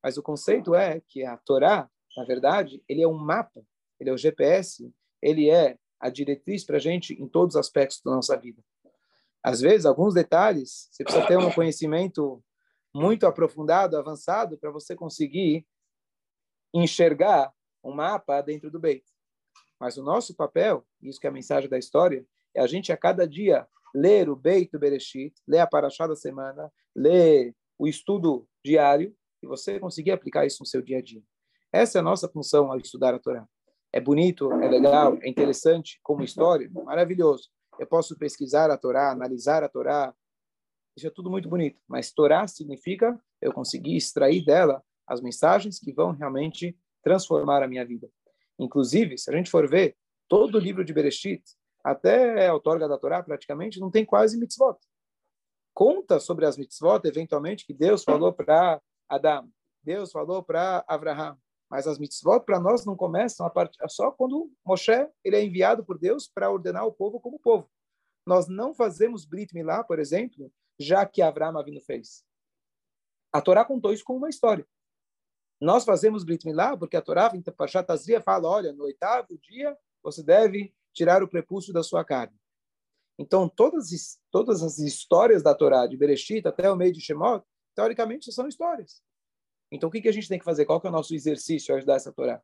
Mas 0.00 0.16
o 0.16 0.22
conceito 0.22 0.72
é 0.72 1.00
que 1.08 1.24
a 1.24 1.36
Torá, 1.36 1.90
na 2.16 2.24
verdade, 2.24 2.80
ele 2.88 3.02
é 3.02 3.08
um 3.08 3.18
mapa, 3.18 3.60
ele 3.98 4.08
é 4.08 4.12
o 4.12 4.16
GPS, 4.16 4.88
ele 5.20 5.50
é 5.50 5.76
a 5.98 6.08
diretriz 6.08 6.64
para 6.64 6.76
a 6.76 6.80
gente 6.80 7.12
em 7.20 7.26
todos 7.26 7.56
os 7.56 7.60
aspectos 7.60 8.00
da 8.04 8.12
nossa 8.12 8.36
vida. 8.36 8.62
Às 9.42 9.60
vezes, 9.60 9.84
alguns 9.84 10.14
detalhes, 10.14 10.88
você 10.92 11.02
precisa 11.02 11.26
ter 11.26 11.36
um 11.36 11.50
conhecimento 11.50 12.40
muito 12.94 13.26
aprofundado, 13.26 13.96
avançado, 13.96 14.56
para 14.56 14.70
você 14.70 14.94
conseguir 14.94 15.66
enxergar 16.72 17.52
um 17.82 17.92
mapa 17.92 18.40
dentro 18.42 18.70
do 18.70 18.78
Beit. 18.78 19.04
Mas 19.80 19.96
o 19.96 20.04
nosso 20.04 20.36
papel, 20.36 20.86
isso 21.02 21.18
que 21.18 21.26
é 21.26 21.30
a 21.30 21.32
mensagem 21.32 21.68
da 21.68 21.78
história, 21.78 22.24
é 22.54 22.60
a 22.60 22.66
gente 22.68 22.92
a 22.92 22.96
cada 22.96 23.26
dia 23.26 23.66
ler 23.92 24.28
o 24.28 24.36
Beit 24.36 24.70
Bereshit, 24.78 25.34
ler 25.48 25.58
a 25.58 25.66
Parashá 25.66 26.06
da 26.06 26.14
semana, 26.14 26.72
ler 26.94 27.56
o 27.78 27.86
estudo 27.86 28.46
diário 28.64 29.14
e 29.42 29.46
você 29.46 29.78
conseguir 29.78 30.10
aplicar 30.10 30.44
isso 30.44 30.58
no 30.60 30.66
seu 30.66 30.82
dia 30.82 30.98
a 30.98 31.02
dia. 31.02 31.22
Essa 31.72 31.98
é 31.98 32.00
a 32.00 32.02
nossa 32.02 32.28
função 32.28 32.70
ao 32.72 32.78
estudar 32.78 33.14
a 33.14 33.18
Torá. 33.18 33.46
É 33.92 34.00
bonito, 34.00 34.52
é 34.52 34.68
legal, 34.68 35.16
é 35.22 35.28
interessante 35.28 35.98
como 36.02 36.22
história, 36.22 36.68
maravilhoso. 36.70 37.48
Eu 37.78 37.86
posso 37.86 38.18
pesquisar 38.18 38.70
a 38.70 38.76
Torá, 38.76 39.12
analisar 39.12 39.62
a 39.62 39.68
Torá, 39.68 40.12
isso 40.96 41.06
é 41.06 41.10
tudo 41.10 41.30
muito 41.30 41.48
bonito. 41.48 41.80
Mas 41.86 42.10
Torá 42.10 42.46
significa 42.48 43.18
eu 43.40 43.52
conseguir 43.52 43.96
extrair 43.96 44.44
dela 44.44 44.82
as 45.06 45.20
mensagens 45.20 45.78
que 45.78 45.92
vão 45.92 46.10
realmente 46.10 46.76
transformar 47.02 47.62
a 47.62 47.68
minha 47.68 47.86
vida. 47.86 48.10
Inclusive, 48.58 49.16
se 49.16 49.30
a 49.30 49.36
gente 49.36 49.50
for 49.50 49.68
ver, 49.68 49.96
todo 50.26 50.56
o 50.56 50.60
livro 50.60 50.84
de 50.84 50.92
Bereshit, 50.92 51.42
até 51.84 52.48
a 52.48 52.52
outorga 52.52 52.88
da 52.88 52.98
Torá, 52.98 53.22
praticamente, 53.22 53.78
não 53.78 53.90
tem 53.90 54.04
quase 54.04 54.36
mitzvot 54.36 54.76
conta 55.78 56.18
sobre 56.18 56.44
as 56.44 56.56
mitzvot, 56.56 57.02
eventualmente, 57.04 57.64
que 57.64 57.72
Deus 57.72 58.02
falou 58.02 58.32
para 58.32 58.82
Adão, 59.08 59.48
Deus 59.80 60.10
falou 60.10 60.42
para 60.42 60.84
Abraham. 60.88 61.38
Mas 61.70 61.86
as 61.86 62.00
mitzvot 62.00 62.40
para 62.40 62.58
nós 62.58 62.84
não 62.84 62.96
começam 62.96 63.46
a 63.46 63.50
partir 63.50 63.78
só 63.88 64.10
quando 64.10 64.50
Moshe 64.66 65.08
ele 65.22 65.36
é 65.36 65.44
enviado 65.44 65.84
por 65.84 65.96
Deus 65.96 66.26
para 66.26 66.50
ordenar 66.50 66.84
o 66.84 66.92
povo 66.92 67.20
como 67.20 67.38
povo. 67.38 67.70
Nós 68.26 68.48
não 68.48 68.74
fazemos 68.74 69.24
Brit 69.24 69.54
Milá, 69.54 69.84
por 69.84 70.00
exemplo, 70.00 70.50
já 70.80 71.06
que 71.06 71.22
Abraham 71.22 71.60
Avinu 71.60 71.80
fez. 71.80 72.24
A 73.32 73.40
Torá 73.40 73.64
contou 73.64 73.92
isso 73.92 74.02
como 74.02 74.18
uma 74.18 74.28
história. 74.28 74.66
Nós 75.60 75.84
fazemos 75.84 76.24
Brit 76.24 76.44
Milá 76.44 76.76
porque 76.76 76.96
a 76.96 77.02
Torá, 77.02 77.30
em 77.32 77.40
Parashat 77.40 77.88
Azria, 77.88 78.20
fala, 78.20 78.48
olha, 78.48 78.72
no 78.72 78.82
oitavo 78.82 79.38
dia 79.38 79.78
você 80.02 80.24
deve 80.24 80.74
tirar 80.92 81.22
o 81.22 81.28
prepúcio 81.28 81.72
da 81.72 81.84
sua 81.84 82.04
carne. 82.04 82.36
Então, 83.18 83.48
todas, 83.48 84.18
todas 84.30 84.62
as 84.62 84.78
histórias 84.78 85.42
da 85.42 85.54
Torá, 85.54 85.86
de 85.86 85.96
Bereshit 85.96 86.46
até 86.46 86.70
o 86.70 86.76
meio 86.76 86.92
de 86.92 87.00
Shemot, 87.00 87.44
teoricamente 87.74 88.32
são 88.32 88.46
histórias. 88.46 89.02
Então, 89.70 89.88
o 89.88 89.92
que, 89.92 90.00
que 90.00 90.08
a 90.08 90.12
gente 90.12 90.28
tem 90.28 90.38
que 90.38 90.44
fazer? 90.44 90.64
Qual 90.64 90.80
que 90.80 90.86
é 90.86 90.90
o 90.90 90.92
nosso 90.92 91.14
exercício 91.14 91.72
ao 91.72 91.78
ajudar 91.78 91.96
essa 91.96 92.12
Torá? 92.12 92.40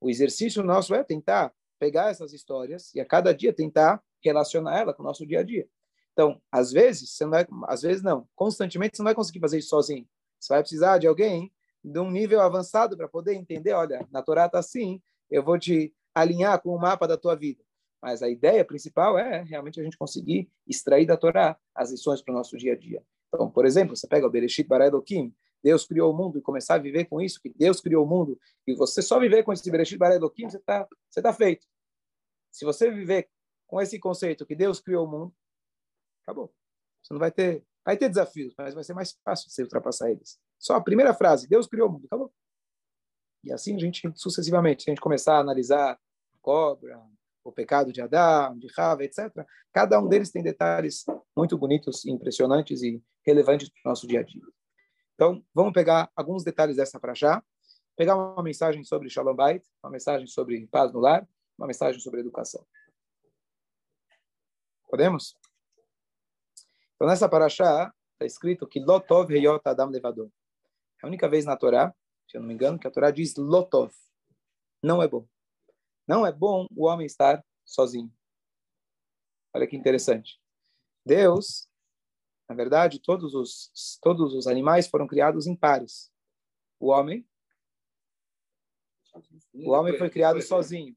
O 0.00 0.08
exercício 0.08 0.62
nosso 0.62 0.94
é 0.94 1.02
tentar 1.02 1.52
pegar 1.78 2.10
essas 2.10 2.32
histórias 2.32 2.94
e 2.94 3.00
a 3.00 3.04
cada 3.04 3.34
dia 3.34 3.52
tentar 3.52 4.02
relacionar 4.22 4.78
ela 4.78 4.94
com 4.94 5.02
o 5.02 5.06
nosso 5.06 5.26
dia 5.26 5.40
a 5.40 5.42
dia. 5.42 5.68
Então, 6.12 6.40
às 6.50 6.72
vezes, 6.72 7.10
você 7.10 7.24
não 7.24 7.30
vai, 7.30 7.46
às 7.66 7.82
vezes 7.82 8.02
não, 8.02 8.28
constantemente 8.34 8.96
você 8.96 9.02
não 9.02 9.08
vai 9.08 9.14
conseguir 9.14 9.40
fazer 9.40 9.58
isso 9.58 9.68
sozinho. 9.68 10.08
Você 10.38 10.52
vai 10.52 10.60
precisar 10.62 10.98
de 10.98 11.06
alguém 11.06 11.52
de 11.82 11.98
um 12.00 12.10
nível 12.10 12.40
avançado 12.40 12.96
para 12.96 13.08
poder 13.08 13.34
entender, 13.34 13.72
olha, 13.72 14.06
na 14.10 14.22
Torá 14.22 14.46
está 14.46 14.58
assim, 14.58 15.00
eu 15.30 15.42
vou 15.42 15.58
te 15.58 15.94
alinhar 16.14 16.60
com 16.60 16.70
o 16.70 16.80
mapa 16.80 17.06
da 17.06 17.16
tua 17.16 17.36
vida. 17.36 17.62
Mas 18.00 18.22
a 18.22 18.28
ideia 18.28 18.64
principal 18.64 19.18
é 19.18 19.42
realmente 19.42 19.80
a 19.80 19.82
gente 19.82 19.98
conseguir 19.98 20.50
extrair 20.66 21.06
da 21.06 21.16
Torá 21.16 21.58
as 21.74 21.90
lições 21.90 22.22
para 22.22 22.32
o 22.32 22.36
nosso 22.36 22.56
dia 22.56 22.72
a 22.72 22.76
dia. 22.76 23.02
Então, 23.28 23.50
por 23.50 23.66
exemplo, 23.66 23.96
você 23.96 24.06
pega 24.06 24.26
o 24.26 24.30
Bereshit 24.30 24.66
Bara 24.66 24.90
Deus 25.62 25.84
criou 25.86 26.12
o 26.12 26.16
mundo 26.16 26.38
e 26.38 26.42
começar 26.42 26.76
a 26.76 26.78
viver 26.78 27.06
com 27.06 27.20
isso, 27.20 27.40
que 27.40 27.48
Deus 27.48 27.80
criou 27.80 28.04
o 28.04 28.08
mundo, 28.08 28.38
e 28.66 28.74
você 28.74 29.02
só 29.02 29.18
viver 29.18 29.42
com 29.42 29.52
esse 29.52 29.68
Bereshit 29.70 29.98
Bara 29.98 30.18
você 30.18 30.56
está 30.56 30.88
você 31.10 31.20
tá 31.20 31.32
feito. 31.32 31.66
Se 32.50 32.64
você 32.64 32.90
viver 32.90 33.28
com 33.66 33.80
esse 33.80 33.98
conceito 33.98 34.46
que 34.46 34.54
Deus 34.54 34.80
criou 34.80 35.06
o 35.06 35.10
mundo, 35.10 35.34
acabou. 36.22 36.52
Você 37.02 37.12
não 37.12 37.18
vai 37.18 37.30
ter, 37.30 37.64
vai 37.84 37.96
ter 37.96 38.08
desafios, 38.08 38.54
mas 38.56 38.74
vai 38.74 38.84
ser 38.84 38.94
mais 38.94 39.18
fácil 39.24 39.50
você 39.50 39.62
ultrapassar 39.62 40.10
eles. 40.10 40.38
Só 40.58 40.74
a 40.74 40.80
primeira 40.80 41.12
frase, 41.12 41.48
Deus 41.48 41.66
criou 41.66 41.88
o 41.88 41.92
mundo, 41.92 42.06
acabou. 42.06 42.32
E 43.44 43.52
assim 43.52 43.76
a 43.76 43.78
gente 43.78 44.10
sucessivamente, 44.14 44.84
se 44.84 44.90
a 44.90 44.92
gente 44.92 45.00
começar 45.00 45.36
a 45.36 45.40
analisar 45.40 45.98
cobra, 46.40 47.00
o 47.48 47.52
pecado 47.52 47.92
de 47.92 48.00
Adão, 48.00 48.58
de 48.58 48.66
Rava, 48.76 49.04
etc. 49.04 49.32
Cada 49.72 50.00
um 50.00 50.08
deles 50.08 50.30
tem 50.30 50.42
detalhes 50.42 51.04
muito 51.36 51.56
bonitos, 51.56 52.04
impressionantes 52.04 52.82
e 52.82 53.02
relevantes 53.26 53.68
para 53.68 53.80
o 53.84 53.88
nosso 53.90 54.06
dia 54.06 54.20
a 54.20 54.22
dia. 54.22 54.42
Então, 55.14 55.44
vamos 55.54 55.72
pegar 55.72 56.10
alguns 56.14 56.44
detalhes 56.44 56.76
dessa 56.76 57.00
para 57.00 57.14
já, 57.14 57.42
pegar 57.96 58.16
uma 58.16 58.42
mensagem 58.42 58.84
sobre 58.84 59.10
Shalom 59.10 59.34
Bait, 59.34 59.64
uma 59.82 59.90
mensagem 59.90 60.26
sobre 60.26 60.66
paz 60.68 60.92
no 60.92 61.00
lar, 61.00 61.26
uma 61.56 61.66
mensagem 61.66 62.00
sobre 62.00 62.20
educação. 62.20 62.64
Podemos? 64.88 65.36
Então, 66.94 67.08
nessa 67.08 67.28
paraxá, 67.28 67.92
está 68.12 68.26
escrito 68.26 68.66
que 68.66 68.80
Lotov 68.80 69.30
Heyot 69.30 69.62
Adam 69.64 69.90
Levador. 69.90 70.30
É 71.02 71.06
a 71.06 71.08
única 71.08 71.28
vez 71.28 71.44
na 71.44 71.56
Torá, 71.56 71.94
se 72.28 72.36
eu 72.36 72.40
não 72.40 72.48
me 72.48 72.54
engano, 72.54 72.78
que 72.78 72.86
a 72.86 72.90
Torá 72.90 73.10
diz 73.10 73.36
Lotov. 73.36 73.92
Não 74.82 75.02
é 75.02 75.08
bom. 75.08 75.26
Não 76.08 76.26
é 76.26 76.32
bom 76.32 76.66
o 76.74 76.86
homem 76.86 77.06
estar 77.06 77.44
sozinho. 77.66 78.10
Olha 79.54 79.66
que 79.66 79.76
interessante. 79.76 80.40
Deus, 81.04 81.68
na 82.48 82.54
verdade, 82.54 82.98
todos 82.98 83.34
os, 83.34 83.98
todos 84.00 84.32
os 84.32 84.46
animais 84.46 84.88
foram 84.88 85.06
criados 85.06 85.46
em 85.46 85.54
pares. 85.54 86.10
O 86.80 86.88
homem, 86.88 87.28
o 89.52 89.70
homem 89.70 89.98
foi 89.98 90.08
criado 90.08 90.40
sozinho. 90.40 90.96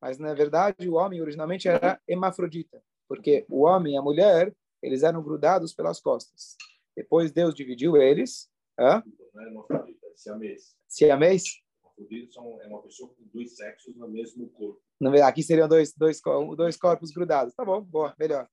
Mas, 0.00 0.18
na 0.18 0.34
verdade, 0.34 0.88
o 0.88 0.94
homem 0.94 1.20
originalmente 1.20 1.68
era 1.68 2.00
hermafrodita, 2.06 2.82
porque 3.08 3.46
o 3.48 3.62
homem 3.62 3.94
e 3.94 3.96
a 3.96 4.02
mulher, 4.02 4.54
eles 4.82 5.02
eram 5.02 5.22
grudados 5.22 5.74
pelas 5.74 6.00
costas. 6.00 6.56
Depois 6.96 7.32
Deus 7.32 7.54
dividiu 7.54 7.96
eles. 7.96 8.50
Hã? 8.78 9.02
Não 9.34 9.42
é 9.42 9.46
hermafrodita, 9.46 10.06
é 10.06 10.16
siamês. 10.16 10.76
Siamês? 10.88 11.62
Fudidos 12.00 12.32
são, 12.32 12.58
é 12.62 12.66
uma 12.66 12.80
pessoa 12.80 13.10
com 13.10 13.24
dois 13.34 13.54
sexos 13.56 13.94
no 13.94 14.08
mesmo 14.08 14.48
corpo. 14.50 14.80
Aqui 15.22 15.42
seriam 15.42 15.68
dois, 15.68 15.92
dois, 15.92 16.20
dois 16.56 16.76
corpos 16.76 17.10
grudados. 17.10 17.54
Tá 17.54 17.62
bom, 17.62 17.82
boa, 17.82 18.14
melhor. 18.18 18.48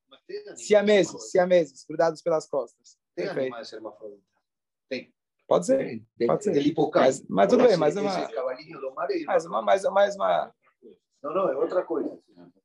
Siameses, 0.56 1.32
siameses, 1.32 1.86
grudados 1.88 2.22
pelas 2.22 2.46
costas. 2.48 2.98
Tem 3.16 3.26
Perfeito. 3.26 3.48
animais 3.48 3.72
hermafroditas? 3.72 4.26
Tem. 4.90 5.14
Pode 5.48 5.66
ser. 5.66 5.78
Tem, 6.18 6.28
pode 6.28 6.44
ser. 6.44 6.74
Mas, 6.94 7.26
mas 7.30 7.50
tudo 7.50 7.64
bem, 7.64 7.78
mas 7.78 7.96
uma, 7.96 8.28
mais 9.26 9.46
uma, 9.46 9.62
mais, 9.62 9.84
mais 9.84 10.16
uma... 10.16 10.54
Não, 11.24 11.34
não, 11.34 11.50
é 11.50 11.56
outra 11.56 11.84
coisa. 11.84 12.20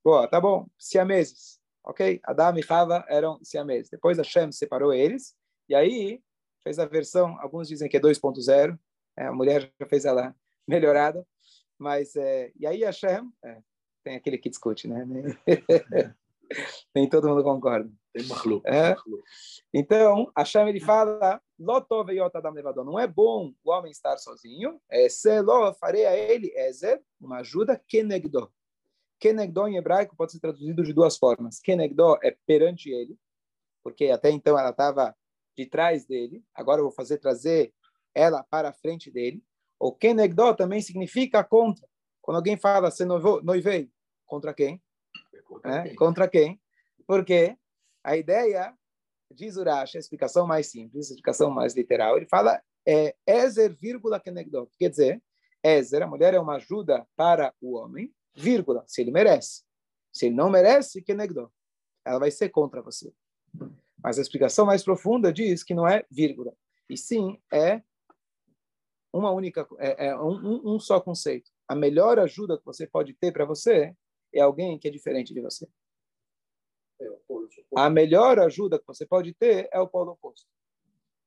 Boa, 0.04 0.26
tá 0.26 0.40
bom. 0.40 0.66
Siameses. 0.76 1.60
Ok? 1.84 2.20
Adam 2.24 2.58
e 2.58 2.62
Chava 2.62 3.04
eram 3.08 3.38
siameses. 3.42 3.88
Depois 3.88 4.18
a 4.18 4.24
Shem 4.24 4.50
separou 4.50 4.92
eles. 4.92 5.36
E 5.68 5.74
aí 5.76 6.20
fez 6.62 6.78
a 6.78 6.86
versão, 6.86 7.38
alguns 7.40 7.68
dizem 7.68 7.88
que 7.88 7.96
é 7.96 8.00
2.0. 8.00 8.78
É, 9.16 9.26
a 9.26 9.32
mulher 9.32 9.72
já 9.80 9.86
fez 9.86 10.04
ela 10.04 10.34
melhorada. 10.68 11.26
Mas, 11.78 12.14
é, 12.16 12.52
e 12.58 12.66
aí 12.66 12.82
Hashem, 12.82 13.30
é, 13.44 13.62
tem 14.04 14.16
aquele 14.16 14.38
que 14.38 14.50
discute, 14.50 14.88
né? 14.88 15.04
Nem 16.94 17.08
todo 17.08 17.28
mundo 17.28 17.42
concorda. 17.42 17.90
Tem 18.12 18.26
maluco. 18.26 18.68
É? 18.68 18.94
Então, 19.72 20.30
Hashem 20.36 20.68
ele 20.68 20.80
fala, 20.80 21.40
não 21.58 22.98
é 22.98 23.06
bom 23.06 23.54
o 23.64 23.70
homem 23.70 23.90
estar 23.90 24.18
sozinho, 24.18 24.80
é 24.90 25.06
farei 25.80 26.04
a 26.04 26.14
ele, 26.16 26.52
ezer, 26.54 27.02
uma 27.20 27.38
ajuda, 27.38 27.82
kenegdo. 27.88 28.52
Kenegdo 29.18 29.66
em 29.68 29.76
hebraico 29.76 30.16
pode 30.16 30.32
ser 30.32 30.40
traduzido 30.40 30.82
de 30.82 30.92
duas 30.92 31.16
formas. 31.16 31.58
Kenegdo 31.60 32.18
é 32.22 32.36
perante 32.46 32.90
ele, 32.90 33.16
porque 33.82 34.06
até 34.10 34.30
então 34.30 34.58
ela 34.58 34.70
estava 34.70 35.16
de 35.56 35.66
trás 35.66 36.04
dele, 36.04 36.44
agora 36.54 36.80
eu 36.80 36.84
vou 36.84 36.92
fazer 36.92 37.18
trazer 37.18 37.72
ela 38.14 38.42
para 38.44 38.70
a 38.70 38.72
frente 38.72 39.10
dele. 39.10 39.42
O 39.82 39.90
kenegdó 39.90 40.54
também 40.54 40.80
significa 40.80 41.42
contra. 41.42 41.84
Quando 42.20 42.36
alguém 42.36 42.56
fala 42.56 42.88
se 42.88 43.04
noivei, 43.04 43.90
contra 44.24 44.54
quem? 44.54 44.80
Contra, 45.44 45.74
é, 45.74 45.82
quem? 45.82 45.94
contra 45.96 46.28
quem? 46.28 46.60
Porque 47.04 47.56
a 48.04 48.16
ideia, 48.16 48.72
diz 49.28 49.56
Urash, 49.56 49.96
a 49.96 49.98
explicação 49.98 50.46
mais 50.46 50.68
simples, 50.68 51.10
a 51.10 51.14
explicação 51.14 51.50
mais 51.50 51.74
literal, 51.74 52.16
ele 52.16 52.26
fala 52.26 52.62
é 52.86 53.16
Ezer, 53.26 53.74
vírgula, 53.74 54.20
kenegdó. 54.20 54.68
Quer 54.78 54.90
dizer, 54.90 55.22
Ezer, 55.64 56.04
a 56.04 56.06
mulher 56.06 56.32
é 56.32 56.38
uma 56.38 56.54
ajuda 56.54 57.04
para 57.16 57.52
o 57.60 57.72
homem, 57.76 58.14
vírgula, 58.36 58.84
se 58.86 59.00
ele 59.00 59.10
merece. 59.10 59.64
Se 60.12 60.26
ele 60.26 60.36
não 60.36 60.48
merece, 60.48 61.02
kenegdó. 61.02 61.50
Ela 62.04 62.20
vai 62.20 62.30
ser 62.30 62.50
contra 62.50 62.80
você. 62.80 63.12
Mas 64.00 64.16
a 64.16 64.22
explicação 64.22 64.64
mais 64.64 64.84
profunda 64.84 65.32
diz 65.32 65.64
que 65.64 65.74
não 65.74 65.88
é 65.88 66.06
vírgula, 66.08 66.54
e 66.88 66.96
sim 66.96 67.36
é 67.52 67.82
uma 69.12 69.30
única, 69.30 69.66
é, 69.78 70.06
é 70.06 70.16
um, 70.16 70.74
um 70.74 70.80
só 70.80 71.00
conceito. 71.00 71.50
A 71.68 71.74
melhor 71.74 72.18
ajuda 72.18 72.58
que 72.58 72.64
você 72.64 72.86
pode 72.86 73.12
ter 73.14 73.32
para 73.32 73.44
você 73.44 73.94
é 74.32 74.40
alguém 74.40 74.78
que 74.78 74.88
é 74.88 74.90
diferente 74.90 75.34
de 75.34 75.40
você. 75.40 75.68
É 76.98 77.06
a 77.76 77.90
melhor 77.90 78.38
ajuda 78.38 78.78
que 78.78 78.86
você 78.86 79.04
pode 79.04 79.34
ter 79.34 79.68
é 79.70 79.78
o 79.78 79.88
polo 79.88 80.12
oposto. 80.12 80.46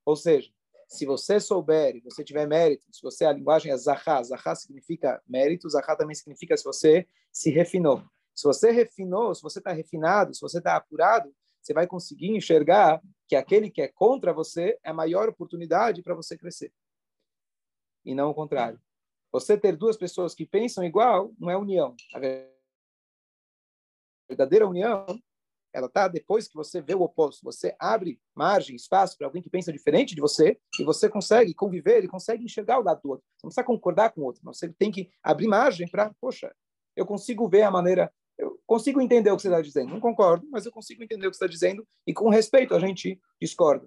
Ou 0.05 0.15
seja, 0.15 0.49
se 0.87 1.05
você 1.05 1.39
souber, 1.39 2.01
você 2.03 2.23
tiver 2.23 2.47
mérito, 2.47 2.85
se 2.91 3.01
você 3.01 3.25
a 3.25 3.31
linguagem 3.31 3.71
é 3.71 3.77
zahá, 3.77 4.21
zahá 4.23 4.55
significa 4.55 5.21
mérito, 5.27 5.69
zahá 5.69 5.95
também 5.95 6.15
significa 6.15 6.55
se 6.55 6.63
você 6.63 7.07
se 7.31 7.49
refinou. 7.49 8.03
Se 8.33 8.45
você 8.47 8.71
refinou, 8.71 9.33
se 9.33 9.41
você 9.41 9.59
está 9.59 9.71
refinado, 9.71 10.33
se 10.33 10.41
você 10.41 10.57
está 10.57 10.75
apurado, 10.75 11.33
você 11.61 11.73
vai 11.73 11.87
conseguir 11.87 12.35
enxergar 12.35 13.01
que 13.27 13.35
aquele 13.35 13.71
que 13.71 13.81
é 13.81 13.87
contra 13.87 14.33
você 14.33 14.77
é 14.83 14.89
a 14.89 14.93
maior 14.93 15.29
oportunidade 15.29 16.03
para 16.03 16.13
você 16.13 16.37
crescer 16.37 16.71
e 18.05 18.13
não 18.13 18.29
o 18.29 18.33
contrário. 18.33 18.79
Você 19.31 19.57
ter 19.57 19.75
duas 19.75 19.97
pessoas 19.97 20.33
que 20.33 20.45
pensam 20.45 20.83
igual 20.83 21.33
não 21.37 21.49
é 21.49 21.57
união. 21.57 21.95
A 22.13 22.19
verdadeira 24.29 24.67
união, 24.67 25.05
ela 25.73 25.89
tá 25.89 26.07
depois 26.07 26.47
que 26.47 26.55
você 26.55 26.81
vê 26.81 26.95
o 26.95 27.01
oposto. 27.01 27.43
Você 27.43 27.75
abre 27.77 28.17
margem, 28.33 28.77
espaço 28.77 29.17
para 29.17 29.27
alguém 29.27 29.41
que 29.41 29.49
pensa 29.49 29.73
diferente 29.73 30.15
de 30.15 30.21
você 30.21 30.57
e 30.79 30.85
você 30.85 31.09
consegue 31.09 31.53
conviver 31.53 32.03
e 32.03 32.07
consegue 32.07 32.45
enxergar 32.45 32.79
o 32.79 32.83
lado 32.83 33.01
do 33.01 33.09
outro. 33.09 33.25
Você 33.35 33.45
não 33.45 33.49
precisa 33.49 33.65
concordar 33.65 34.11
com 34.11 34.21
o 34.21 34.23
outro, 34.23 34.41
você 34.43 34.69
tem 34.69 34.89
que 34.89 35.09
abrir 35.21 35.47
margem 35.47 35.87
para, 35.87 36.13
poxa, 36.21 36.55
eu 36.95 37.05
consigo 37.05 37.49
ver 37.49 37.63
a 37.63 37.71
maneira, 37.71 38.09
eu 38.37 38.57
consigo 38.65 39.01
entender 39.01 39.31
o 39.31 39.35
que 39.35 39.41
você 39.41 39.49
está 39.49 39.61
dizendo. 39.61 39.89
Não 39.89 39.99
concordo, 39.99 40.47
mas 40.49 40.65
eu 40.65 40.71
consigo 40.71 41.03
entender 41.03 41.27
o 41.27 41.31
que 41.31 41.35
você 41.35 41.43
está 41.43 41.51
dizendo 41.51 41.85
e 42.07 42.13
com 42.13 42.29
respeito 42.29 42.73
a 42.73 42.79
gente 42.79 43.19
discorda. 43.41 43.85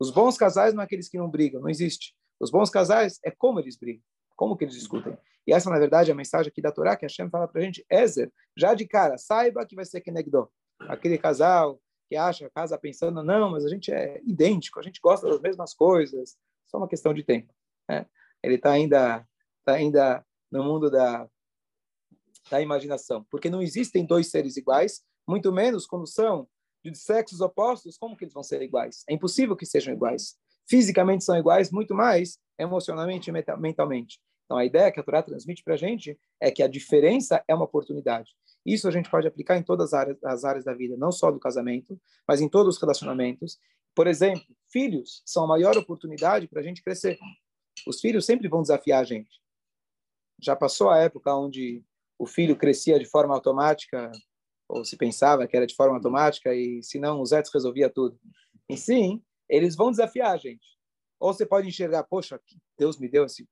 Os 0.00 0.10
bons 0.10 0.36
casais 0.36 0.74
não 0.74 0.82
é 0.82 0.84
aqueles 0.84 1.08
que 1.08 1.18
não 1.18 1.30
brigam, 1.30 1.60
não 1.60 1.68
existe. 1.68 2.16
Os 2.40 2.50
bons 2.50 2.70
casais 2.70 3.18
é 3.24 3.30
como 3.30 3.60
eles 3.60 3.76
brigam, 3.76 4.02
como 4.36 4.56
que 4.56 4.64
eles 4.64 4.74
discutem. 4.74 5.16
E 5.46 5.52
essa, 5.52 5.70
na 5.70 5.78
verdade, 5.78 6.10
é 6.10 6.12
a 6.12 6.16
mensagem 6.16 6.50
aqui 6.50 6.60
da 6.60 6.70
Torá 6.70 6.94
que 6.96 7.04
a 7.04 7.08
Hashem 7.08 7.30
fala 7.30 7.48
para 7.48 7.60
a 7.60 7.64
gente, 7.64 7.84
Ezer, 7.90 8.32
já 8.56 8.74
de 8.74 8.86
cara, 8.86 9.16
saiba 9.16 9.64
que 9.64 9.74
vai 9.74 9.84
ser 9.84 10.00
Kenegdo. 10.00 10.50
Aquele 10.80 11.16
casal 11.16 11.80
que 12.08 12.16
acha, 12.16 12.50
casa 12.50 12.78
pensando, 12.78 13.22
não, 13.22 13.50
mas 13.50 13.64
a 13.64 13.68
gente 13.68 13.92
é 13.92 14.20
idêntico, 14.24 14.78
a 14.78 14.82
gente 14.82 15.00
gosta 15.00 15.28
das 15.28 15.40
mesmas 15.40 15.74
coisas, 15.74 16.36
só 16.66 16.78
uma 16.78 16.88
questão 16.88 17.12
de 17.12 17.22
tempo. 17.22 17.52
Né? 17.88 18.06
Ele 18.42 18.54
está 18.54 18.72
ainda, 18.72 19.26
tá 19.64 19.72
ainda 19.72 20.24
no 20.50 20.64
mundo 20.64 20.90
da, 20.90 21.28
da 22.50 22.60
imaginação, 22.60 23.26
porque 23.30 23.50
não 23.50 23.62
existem 23.62 24.06
dois 24.06 24.30
seres 24.30 24.56
iguais, 24.56 25.02
muito 25.26 25.52
menos 25.52 25.86
quando 25.86 26.06
são 26.06 26.48
de 26.84 26.96
sexos 26.96 27.40
opostos, 27.40 27.98
como 27.98 28.16
que 28.16 28.24
eles 28.24 28.34
vão 28.34 28.42
ser 28.42 28.62
iguais? 28.62 29.04
É 29.08 29.12
impossível 29.12 29.56
que 29.56 29.66
sejam 29.66 29.92
iguais. 29.92 30.36
Fisicamente 30.68 31.24
são 31.24 31.36
iguais, 31.36 31.70
muito 31.70 31.94
mais 31.94 32.38
emocionalmente 32.58 33.30
e 33.30 33.56
mentalmente. 33.58 34.20
Então, 34.44 34.56
a 34.56 34.64
ideia 34.64 34.90
que 34.90 34.98
a 34.98 35.02
Torá 35.02 35.22
transmite 35.22 35.62
para 35.62 35.74
a 35.74 35.76
gente 35.76 36.18
é 36.40 36.50
que 36.50 36.62
a 36.62 36.68
diferença 36.68 37.42
é 37.46 37.54
uma 37.54 37.64
oportunidade. 37.64 38.30
Isso 38.64 38.88
a 38.88 38.90
gente 38.90 39.10
pode 39.10 39.26
aplicar 39.26 39.56
em 39.56 39.62
todas 39.62 39.92
as 39.92 39.94
áreas, 39.94 40.24
as 40.24 40.44
áreas 40.44 40.64
da 40.64 40.74
vida, 40.74 40.96
não 40.96 41.12
só 41.12 41.30
do 41.30 41.38
casamento, 41.38 42.00
mas 42.26 42.40
em 42.40 42.48
todos 42.48 42.76
os 42.76 42.80
relacionamentos. 42.80 43.58
Por 43.94 44.06
exemplo, 44.06 44.44
filhos 44.70 45.22
são 45.24 45.44
a 45.44 45.46
maior 45.46 45.76
oportunidade 45.76 46.48
para 46.48 46.60
a 46.60 46.62
gente 46.62 46.82
crescer. 46.82 47.18
Os 47.86 48.00
filhos 48.00 48.24
sempre 48.24 48.48
vão 48.48 48.62
desafiar 48.62 49.02
a 49.02 49.04
gente. 49.04 49.40
Já 50.40 50.56
passou 50.56 50.90
a 50.90 50.98
época 50.98 51.34
onde 51.34 51.82
o 52.18 52.26
filho 52.26 52.56
crescia 52.56 52.98
de 52.98 53.04
forma 53.04 53.34
automática, 53.34 54.10
ou 54.68 54.84
se 54.84 54.96
pensava 54.96 55.46
que 55.46 55.56
era 55.56 55.66
de 55.66 55.74
forma 55.74 55.96
automática, 55.96 56.54
e 56.54 56.82
se 56.82 56.98
não, 56.98 57.20
o 57.20 57.26
Zé 57.26 57.42
resolvia 57.52 57.88
tudo. 57.88 58.18
E 58.68 58.76
sim, 58.76 59.22
eles 59.48 59.76
vão 59.76 59.90
desafiar 59.90 60.32
a 60.32 60.36
gente. 60.36 60.66
Ou 61.18 61.32
você 61.32 61.44
pode 61.44 61.68
enxergar, 61.68 62.04
poxa, 62.04 62.40
Deus 62.78 62.98
me 62.98 63.08
deu 63.08 63.24
esse 63.24 63.48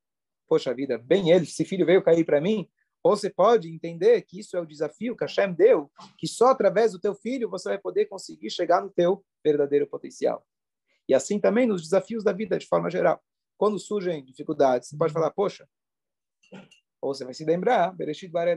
poxa 0.49 0.73
vida, 0.73 0.97
bem 0.97 1.31
ele, 1.31 1.45
esse 1.45 1.65
filho 1.65 1.85
veio 1.85 2.03
cair 2.03 2.25
para 2.25 2.41
mim. 2.41 2.69
Ou 3.03 3.17
você 3.17 3.31
pode 3.31 3.69
entender 3.69 4.23
que 4.23 4.39
isso 4.39 4.57
é 4.57 4.61
o 4.61 4.67
desafio 4.67 5.17
que 5.17 5.25
Hashem 5.25 5.53
deu, 5.53 5.91
que 6.19 6.27
só 6.27 6.49
através 6.49 6.93
do 6.93 7.01
teu 7.01 7.15
filho 7.15 7.49
você 7.49 7.69
vai 7.71 7.79
poder 7.79 8.07
conseguir 8.07 8.51
chegar 8.51 8.83
no 8.83 8.91
teu 8.91 9.25
verdadeiro 9.45 9.87
potencial. 9.87 10.45
E 11.09 11.15
assim 11.15 11.39
também 11.39 11.67
nos 11.67 11.83
desafios 11.83 12.25
da 12.25 12.33
vida, 12.33 12.59
de 12.59 12.67
forma 12.67 12.91
geral. 12.91 13.23
Quando 13.57 13.79
surgem 13.79 14.25
dificuldades, 14.25 14.89
você 14.89 14.97
pode 14.97 15.13
falar, 15.13 15.31
poxa, 15.31 15.69
ou 17.01 17.15
você 17.15 17.25
vai 17.25 17.35
se 17.35 17.45
lembrar, 17.45 17.93
Bereshit 17.93 18.31
Bar 18.31 18.49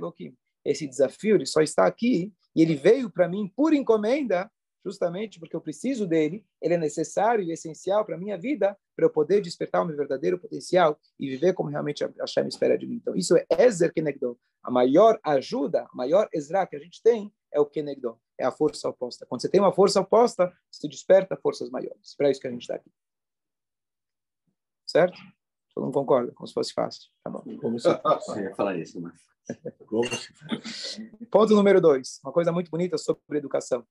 esse 0.66 0.88
desafio 0.88 1.36
ele 1.36 1.46
só 1.46 1.62
está 1.62 1.86
aqui 1.86 2.34
e 2.56 2.62
ele 2.62 2.76
veio 2.76 3.10
para 3.10 3.28
mim 3.28 3.52
por 3.56 3.74
encomenda 3.74 4.52
justamente 4.90 5.40
porque 5.40 5.56
eu 5.56 5.62
preciso 5.62 6.06
dele, 6.08 6.46
ele 6.62 6.74
é 6.74 6.78
necessário 6.78 7.44
e 7.44 7.52
essencial 7.52 8.04
para 8.04 8.16
a 8.16 8.18
minha 8.18 8.38
vida, 8.38 8.78
para 8.96 9.06
eu 9.06 9.10
poder 9.10 9.42
despertar 9.42 9.82
o 9.82 9.86
meu 9.86 9.96
verdadeiro 9.96 10.38
potencial 10.38 11.00
e 11.20 11.30
viver 11.30 11.54
como 11.54 11.70
realmente 11.70 12.04
a 12.04 12.12
Hashem 12.20 12.48
espera 12.48 12.78
de 12.78 12.86
mim. 12.86 12.96
Então, 12.96 13.16
isso 13.16 13.38
é 13.38 13.46
Ezer 13.58 13.94
Kenegdon. 13.94 14.36
A 14.64 14.70
maior 14.70 15.20
ajuda, 15.24 15.84
a 15.84 15.96
maior 15.96 16.28
Ezra 16.34 16.68
que 16.68 16.76
a 16.76 16.80
gente 16.80 17.02
tem 17.02 17.34
é 17.52 17.60
o 17.60 17.66
Kenegdon, 17.66 18.18
é 18.38 18.46
a 18.46 18.52
força 18.52 18.90
oposta. 18.90 19.26
Quando 19.26 19.42
você 19.42 19.50
tem 19.50 19.62
uma 19.62 19.72
força 19.72 20.02
oposta, 20.02 20.52
você 20.70 20.88
desperta 20.88 21.38
forças 21.38 21.70
maiores. 21.70 22.16
Para 22.16 22.30
isso 22.30 22.42
que 22.42 22.48
a 22.48 22.52
gente 22.52 22.62
está 22.62 22.76
aqui. 22.76 22.92
Certo? 24.86 25.18
Todo 25.74 25.86
mundo 25.86 25.94
concorda? 25.94 26.32
Como 26.34 26.48
se 26.48 26.54
fosse 26.54 26.74
fácil. 26.74 27.10
Tá 27.24 27.30
bom. 27.30 27.44
Como 27.58 27.80
se 27.80 27.88
ia 27.88 28.56
falar 28.56 28.78
isso, 28.78 29.00
mas... 29.00 29.30
Ponto 31.32 31.56
número 31.56 31.82
dois. 31.82 32.20
Uma 32.24 32.32
coisa 32.32 32.52
muito 32.52 32.70
bonita 32.70 32.98
sobre 32.98 33.40
educação. 33.40 33.84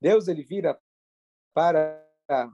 Deus 0.00 0.28
ele 0.28 0.42
vira 0.42 0.78
para 1.54 2.04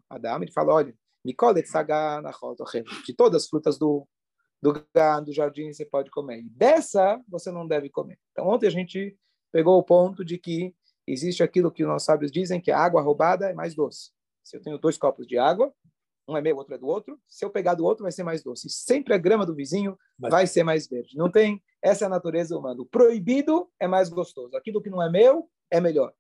Adão 0.09 0.43
e 0.43 0.53
fala, 0.53 0.75
olha, 0.75 0.95
de 1.25 3.15
todas 3.15 3.43
as 3.43 3.49
frutas 3.49 3.79
do 3.79 4.07
do 4.63 4.73
gado, 4.95 5.27
do 5.27 5.33
jardim 5.33 5.73
você 5.73 5.85
pode 5.85 6.09
comer. 6.09 6.39
E 6.39 6.49
dessa 6.49 7.21
você 7.29 7.51
não 7.51 7.67
deve 7.67 7.91
comer. 7.91 8.17
Então 8.31 8.47
ontem 8.47 8.69
a 8.69 8.71
gente 8.71 9.19
pegou 9.51 9.77
o 9.77 9.83
ponto 9.83 10.25
de 10.25 10.39
que 10.39 10.73
existe 11.05 11.43
aquilo 11.43 11.73
que 11.73 11.83
os 11.83 11.89
nossos 11.89 12.07
sábios 12.07 12.31
dizem 12.31 12.61
que 12.61 12.71
a 12.71 12.79
água 12.79 13.03
roubada 13.03 13.51
é 13.51 13.55
mais 13.55 13.75
doce. 13.75 14.13
Se 14.43 14.57
eu 14.57 14.63
tenho 14.63 14.79
dois 14.79 14.97
copos 14.97 15.27
de 15.27 15.37
água, 15.37 15.75
um 16.29 16.37
é 16.37 16.41
meu, 16.41 16.57
outro 16.57 16.75
é 16.75 16.79
do 16.79 16.87
outro, 16.87 17.21
se 17.29 17.45
eu 17.45 17.51
pegar 17.51 17.75
do 17.75 17.85
outro 17.85 18.05
vai 18.05 18.13
ser 18.13 18.23
mais 18.23 18.43
doce. 18.43 18.71
Sempre 18.71 19.13
a 19.13 19.19
grama 19.19 19.45
do 19.45 19.55
vizinho 19.55 19.99
vai 20.17 20.47
ser 20.47 20.63
mais 20.63 20.87
verde. 20.87 21.17
Não 21.17 21.29
tem, 21.29 21.61
essa 21.83 22.05
é 22.05 22.07
a 22.07 22.11
natureza 22.11 22.57
humana. 22.57 22.81
O 22.81 22.87
proibido 22.87 23.69
é 23.81 23.89
mais 23.89 24.09
gostoso. 24.09 24.57
Aquilo 24.57 24.81
que 24.81 24.91
não 24.91 25.03
é 25.03 25.11
meu 25.11 25.51
é 25.71 25.81
melhor. 25.81 26.15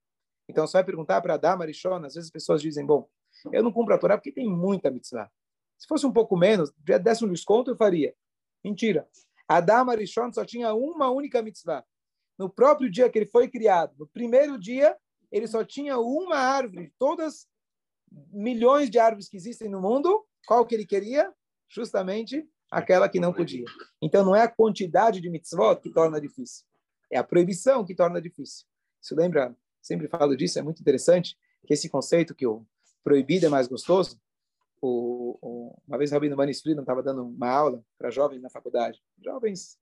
Então, 0.52 0.66
você 0.66 0.74
vai 0.74 0.84
perguntar 0.84 1.22
para 1.22 1.32
Adá, 1.32 1.56
Marichona, 1.56 2.08
às 2.08 2.14
vezes 2.14 2.28
as 2.28 2.30
pessoas 2.30 2.60
dizem, 2.60 2.84
bom, 2.84 3.08
eu 3.50 3.62
não 3.62 3.72
cumpro 3.72 3.94
a 3.94 3.98
Torá 3.98 4.18
porque 4.18 4.30
tem 4.30 4.46
muita 4.46 4.90
mitzvah. 4.90 5.30
Se 5.78 5.86
fosse 5.88 6.06
um 6.06 6.12
pouco 6.12 6.36
menos, 6.36 6.70
já 6.86 6.98
desse 6.98 7.24
um 7.24 7.28
desconto, 7.32 7.70
eu 7.70 7.76
faria. 7.76 8.14
Mentira. 8.62 9.08
Adá, 9.48 9.82
Marichona 9.82 10.30
só 10.30 10.44
tinha 10.44 10.74
uma 10.74 11.10
única 11.10 11.40
mitzvah. 11.40 11.82
No 12.38 12.50
próprio 12.50 12.90
dia 12.90 13.08
que 13.08 13.18
ele 13.18 13.30
foi 13.30 13.48
criado, 13.48 13.94
no 13.98 14.06
primeiro 14.06 14.58
dia, 14.58 14.94
ele 15.30 15.46
só 15.46 15.64
tinha 15.64 15.98
uma 15.98 16.36
árvore. 16.36 16.92
Todas 16.98 17.48
milhões 18.30 18.90
de 18.90 18.98
árvores 18.98 19.30
que 19.30 19.38
existem 19.38 19.70
no 19.70 19.80
mundo, 19.80 20.22
qual 20.46 20.66
que 20.66 20.74
ele 20.74 20.84
queria? 20.84 21.32
Justamente 21.66 22.46
aquela 22.70 23.08
que 23.08 23.18
não 23.18 23.32
podia. 23.32 23.64
Então, 24.02 24.22
não 24.22 24.36
é 24.36 24.42
a 24.42 24.48
quantidade 24.48 25.18
de 25.18 25.30
mitzvot 25.30 25.80
que 25.80 25.90
torna 25.90 26.20
difícil. 26.20 26.66
É 27.10 27.16
a 27.16 27.24
proibição 27.24 27.86
que 27.86 27.94
torna 27.94 28.20
difícil. 28.20 28.66
Isso 29.00 29.16
lembra 29.16 29.56
sempre 29.82 30.08
falo 30.08 30.36
disso, 30.36 30.58
é 30.58 30.62
muito 30.62 30.80
interessante 30.80 31.36
que 31.66 31.74
esse 31.74 31.88
conceito 31.88 32.34
que 32.34 32.46
o 32.46 32.64
proibido 33.04 33.46
é 33.46 33.48
mais 33.48 33.66
gostoso, 33.66 34.20
o, 34.80 35.38
o, 35.40 35.82
uma 35.86 35.98
vez 35.98 36.10
o 36.10 36.14
Rabino 36.14 36.36
Manis 36.36 36.60
Friedman 36.60 36.82
estava 36.82 37.02
dando 37.02 37.24
uma 37.24 37.48
aula 37.48 37.84
para 37.98 38.10
jovens 38.10 38.40
na 38.40 38.48
faculdade, 38.48 39.00
jovens 39.22 39.78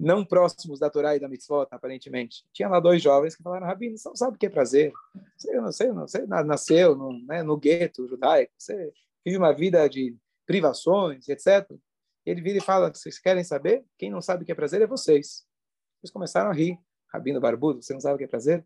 não 0.00 0.24
próximos 0.24 0.78
da 0.78 0.88
Torá 0.88 1.14
e 1.14 1.20
da 1.20 1.28
Mitzvot, 1.28 1.68
aparentemente. 1.70 2.42
Tinha 2.54 2.68
lá 2.68 2.80
dois 2.80 3.02
jovens 3.02 3.36
que 3.36 3.42
falaram, 3.42 3.66
Rabino, 3.66 3.98
você 3.98 4.08
não 4.08 4.16
sabe 4.16 4.36
o 4.36 4.38
que 4.38 4.46
é 4.46 4.50
prazer. 4.50 4.92
Você 5.36 5.52
não 5.60 5.70
sei, 5.70 5.92
não 5.92 6.08
sei, 6.08 6.26
nasceu 6.26 6.96
no, 6.96 7.12
né, 7.26 7.42
no 7.42 7.58
gueto 7.58 8.08
judaico, 8.08 8.52
você 8.56 8.92
vive 9.24 9.36
uma 9.36 9.52
vida 9.52 9.86
de 9.88 10.16
privações, 10.46 11.28
etc. 11.28 11.70
Ele 12.24 12.40
vira 12.40 12.58
e 12.58 12.62
fala, 12.62 12.92
vocês 12.92 13.18
querem 13.18 13.44
saber? 13.44 13.84
Quem 13.98 14.10
não 14.10 14.22
sabe 14.22 14.42
o 14.42 14.46
que 14.46 14.52
é 14.52 14.54
prazer 14.54 14.80
é 14.80 14.86
vocês. 14.86 15.44
Eles 16.02 16.10
começaram 16.10 16.50
a 16.50 16.54
rir. 16.54 16.78
Rabino 17.12 17.40
Barbudo, 17.40 17.82
você 17.82 17.92
não 17.92 18.00
sabe 18.00 18.14
o 18.14 18.18
que 18.18 18.24
é 18.24 18.28
prazer? 18.28 18.64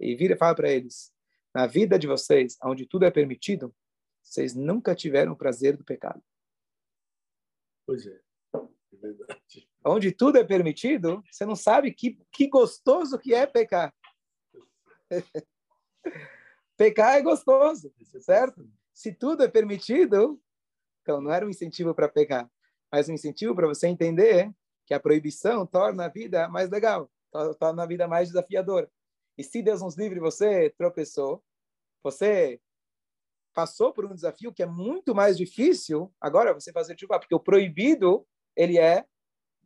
E 0.00 0.14
vira 0.16 0.34
e 0.34 0.38
fala 0.38 0.54
para 0.54 0.70
eles: 0.70 1.12
na 1.54 1.66
vida 1.66 1.98
de 1.98 2.06
vocês, 2.06 2.56
onde 2.64 2.86
tudo 2.86 3.04
é 3.04 3.10
permitido, 3.10 3.74
vocês 4.22 4.54
nunca 4.54 4.94
tiveram 4.94 5.34
prazer 5.34 5.76
do 5.76 5.84
pecado. 5.84 6.22
Pois 7.86 8.06
é, 8.06 8.20
é 8.54 8.96
verdade. 8.96 9.68
Onde 9.84 10.12
tudo 10.12 10.38
é 10.38 10.44
permitido, 10.44 11.22
você 11.30 11.44
não 11.44 11.56
sabe 11.56 11.92
que, 11.92 12.18
que 12.30 12.48
gostoso 12.48 13.18
que 13.18 13.34
é 13.34 13.46
pecar. 13.46 13.92
pecar 16.76 17.16
é 17.16 17.22
gostoso, 17.22 17.92
certo? 18.20 18.68
Se 18.94 19.12
tudo 19.12 19.42
é 19.42 19.48
permitido, 19.48 20.40
então 21.02 21.20
não 21.20 21.32
era 21.32 21.44
um 21.44 21.50
incentivo 21.50 21.94
para 21.94 22.08
pecar, 22.08 22.48
mas 22.90 23.08
um 23.08 23.12
incentivo 23.12 23.54
para 23.54 23.66
você 23.66 23.88
entender 23.88 24.50
que 24.86 24.94
a 24.94 25.00
proibição 25.00 25.66
torna 25.66 26.06
a 26.06 26.08
vida 26.08 26.48
mais 26.48 26.70
legal 26.70 27.10
torna 27.32 27.54
tá 27.54 27.82
a 27.82 27.86
vida 27.86 28.06
mais 28.06 28.28
desafiadora. 28.28 28.90
E 29.36 29.42
se 29.42 29.62
Deus 29.62 29.80
nos 29.80 29.96
livre, 29.96 30.20
você 30.20 30.70
tropeçou, 30.76 31.42
você 32.02 32.60
passou 33.54 33.92
por 33.92 34.04
um 34.04 34.14
desafio 34.14 34.52
que 34.52 34.62
é 34.62 34.66
muito 34.66 35.14
mais 35.14 35.36
difícil, 35.36 36.12
agora 36.20 36.54
você 36.54 36.72
fazer 36.72 36.98
chuva, 36.98 37.18
porque 37.18 37.34
o 37.34 37.40
proibido, 37.40 38.26
ele 38.54 38.78
é 38.78 39.04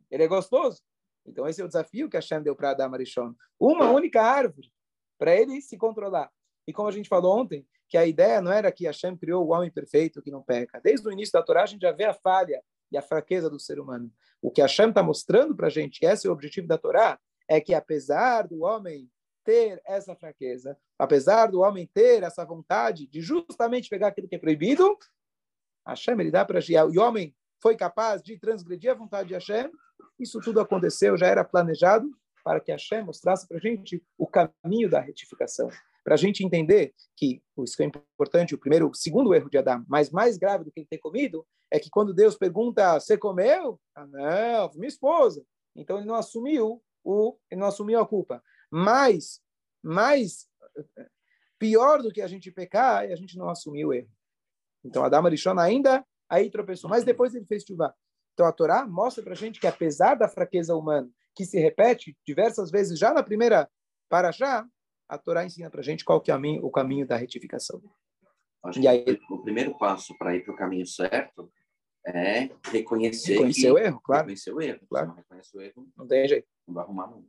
ele 0.09 0.23
é 0.23 0.27
gostoso. 0.27 0.81
Então 1.25 1.45
esse 1.45 1.61
é 1.61 1.65
o 1.65 1.67
desafio 1.67 2.09
que 2.09 2.15
Hashem 2.15 2.41
deu 2.41 2.55
para 2.55 2.71
Adam 2.71 2.93
Arishon. 2.93 3.35
Uma 3.59 3.89
única 3.89 4.21
árvore 4.21 4.71
para 5.17 5.35
ele 5.35 5.61
se 5.61 5.77
controlar. 5.77 6.31
E 6.65 6.71
como 6.71 6.87
a 6.87 6.91
gente 6.91 7.09
falou 7.09 7.37
ontem, 7.37 7.67
que 7.89 7.97
a 7.97 8.05
ideia 8.05 8.41
não 8.41 8.51
era 8.51 8.71
que 8.71 8.85
Hashem 8.85 9.17
criou 9.17 9.45
o 9.45 9.51
homem 9.51 9.71
perfeito 9.71 10.21
que 10.21 10.31
não 10.31 10.41
peca. 10.41 10.79
Desde 10.81 11.07
o 11.07 11.11
início 11.11 11.33
da 11.33 11.43
Torá 11.43 11.63
a 11.63 11.65
gente 11.65 11.81
já 11.81 11.91
vê 11.91 12.05
a 12.05 12.13
falha 12.13 12.61
e 12.91 12.97
a 12.97 13.01
fraqueza 13.01 13.49
do 13.49 13.59
ser 13.59 13.79
humano. 13.79 14.11
O 14.41 14.51
que 14.51 14.61
Hashem 14.61 14.89
está 14.89 15.03
mostrando 15.03 15.55
para 15.55 15.67
a 15.67 15.69
gente, 15.69 16.03
esse 16.05 16.27
é 16.27 16.29
o 16.29 16.33
objetivo 16.33 16.67
da 16.67 16.77
Torá, 16.77 17.19
é 17.47 17.61
que 17.61 17.73
apesar 17.73 18.47
do 18.47 18.63
homem 18.63 19.09
ter 19.43 19.81
essa 19.85 20.15
fraqueza, 20.15 20.77
apesar 20.99 21.47
do 21.47 21.61
homem 21.61 21.89
ter 21.93 22.23
essa 22.23 22.43
vontade 22.43 23.07
de 23.07 23.21
justamente 23.21 23.89
pegar 23.89 24.09
aquilo 24.09 24.27
que 24.27 24.35
é 24.35 24.39
proibido, 24.39 24.97
Hashem 25.87 26.19
ele 26.19 26.31
dá 26.31 26.43
para 26.43 26.59
e 26.59 26.97
o 26.97 27.01
homem 27.01 27.33
foi 27.61 27.77
capaz 27.77 28.21
de 28.21 28.37
transgredir 28.37 28.91
a 28.91 28.95
vontade 28.95 29.29
de 29.29 29.33
Hashem, 29.33 29.71
isso 30.19 30.39
tudo 30.41 30.59
aconteceu, 30.59 31.17
já 31.17 31.27
era 31.27 31.43
planejado 31.43 32.09
para 32.43 32.59
que 32.59 32.71
Hashem 32.71 33.03
mostrasse 33.03 33.47
para 33.47 33.57
a 33.57 33.59
gente 33.59 34.03
o 34.17 34.27
caminho 34.27 34.89
da 34.89 34.99
retificação. 34.99 35.69
Para 36.03 36.13
a 36.13 36.17
gente 36.17 36.45
entender 36.45 36.93
que, 37.17 37.41
isso 37.59 37.75
que 37.75 37.83
é 37.83 37.85
importante, 37.85 38.55
o 38.55 38.57
primeiro, 38.57 38.89
o 38.89 38.95
segundo 38.95 39.33
erro 39.33 39.49
de 39.49 39.57
Adão, 39.57 39.83
mas 39.87 40.09
mais 40.09 40.37
grave 40.37 40.63
do 40.63 40.71
que 40.71 40.79
ele 40.79 40.87
ter 40.89 40.99
comido, 40.99 41.45
é 41.69 41.79
que 41.79 41.89
quando 41.89 42.13
Deus 42.13 42.37
pergunta, 42.37 42.99
você 42.99 43.17
comeu? 43.17 43.79
Ah, 43.93 44.07
não, 44.07 44.71
minha 44.75 44.87
esposa. 44.87 45.43
Então 45.75 45.97
ele 45.97 46.05
não 46.05 46.15
assumiu 46.15 46.81
o, 47.07 47.37
ele 47.49 47.61
não 47.61 47.67
assumiu 47.67 47.99
a 47.99 48.07
culpa. 48.07 48.43
Mas, 48.69 49.41
mais 49.81 50.49
pior 51.57 52.01
do 52.01 52.11
que 52.11 52.21
a 52.21 52.27
gente 52.27 52.51
pecar 52.51 53.05
é 53.05 53.13
a 53.13 53.15
gente 53.15 53.37
não 53.37 53.49
assumir 53.49 53.85
o 53.85 53.93
erro. 53.93 54.11
Então, 54.83 55.03
Adam 55.03 55.25
Arishon 55.25 55.57
ainda 55.57 56.05
aí 56.29 56.49
tropeçou, 56.49 56.89
mas 56.89 57.05
depois 57.05 57.33
ele 57.33 57.45
fez 57.45 57.63
chuva. 57.63 57.95
Então, 58.33 58.45
a 58.45 58.51
Torá 58.51 58.85
mostra 58.85 59.23
para 59.23 59.33
a 59.33 59.37
gente 59.37 59.59
que, 59.59 59.67
apesar 59.67 60.15
da 60.15 60.27
fraqueza 60.27 60.75
humana, 60.75 61.09
que 61.33 61.45
se 61.45 61.57
repete 61.59 62.15
diversas 62.25 62.69
vezes 62.69 62.99
já 62.99 63.13
na 63.13 63.23
primeira 63.23 63.69
paraxá, 64.09 64.67
a 65.07 65.17
Torá 65.17 65.45
ensina 65.45 65.69
para 65.69 65.79
a 65.79 65.83
gente 65.83 66.03
qual 66.03 66.19
que 66.19 66.29
é 66.29 66.35
o 66.61 66.69
caminho 66.69 67.07
da 67.07 67.15
retificação. 67.15 67.81
Acho 68.63 68.79
e 68.79 68.87
aí, 68.87 69.05
o 69.29 69.41
primeiro 69.41 69.77
passo 69.77 70.15
para 70.17 70.35
ir 70.35 70.43
para 70.43 70.53
o 70.53 70.57
caminho 70.57 70.85
certo 70.85 71.49
é 72.07 72.49
reconhecer, 72.71 73.33
reconhecer 73.33 73.61
que, 73.61 73.71
o 73.71 73.77
erro, 73.77 74.01
claro. 74.01 74.21
Reconhecer 74.21 74.53
o 74.53 74.61
erro. 74.61 74.79
Claro. 74.89 75.05
Se 75.05 75.09
não 75.09 75.15
reconhece 75.15 75.57
o 75.57 75.61
erro, 75.61 75.87
não 75.97 76.07
tem 76.07 76.27
jeito. 76.27 76.47
Não 76.67 76.73
vai 76.75 76.83
arrumar 76.83 77.07
nunca. 77.07 77.27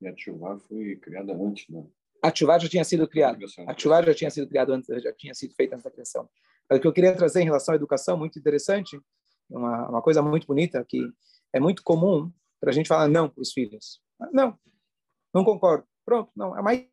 E 0.00 0.08
a 0.08 0.16
chuva 0.16 0.58
foi 0.58 0.96
criada 0.96 1.32
antes, 1.32 1.68
né? 1.68 1.86
a 2.22 2.30
Tchuvá 2.30 2.58
já 2.58 2.68
tinha 2.68 2.84
sido 2.84 3.08
criada. 3.08 3.44
A 3.66 3.74
Tchuvá 3.74 4.00
já 4.00 4.14
tinha 4.14 4.30
sido 4.30 4.48
criada 4.48 4.72
antes, 4.72 5.02
já 5.02 5.12
tinha 5.12 5.34
sido 5.34 5.54
feita 5.54 5.74
antes 5.74 5.84
da 5.84 5.90
criação. 5.90 6.30
Mas 6.70 6.78
o 6.78 6.80
que 6.80 6.86
eu 6.86 6.92
queria 6.92 7.14
trazer 7.16 7.42
em 7.42 7.44
relação 7.44 7.72
à 7.72 7.76
educação, 7.76 8.16
muito 8.16 8.38
interessante, 8.38 8.98
uma, 9.50 9.88
uma 9.88 10.00
coisa 10.00 10.22
muito 10.22 10.46
bonita, 10.46 10.84
que 10.84 11.04
é 11.52 11.58
muito 11.58 11.82
comum 11.82 12.32
para 12.60 12.70
a 12.70 12.72
gente 12.72 12.86
falar 12.86 13.08
não 13.08 13.28
para 13.28 13.42
os 13.42 13.52
filhos. 13.52 14.00
Não, 14.32 14.56
não 15.34 15.44
concordo. 15.44 15.84
Pronto, 16.04 16.30
não. 16.36 16.56
É 16.56 16.62
mais 16.62 16.86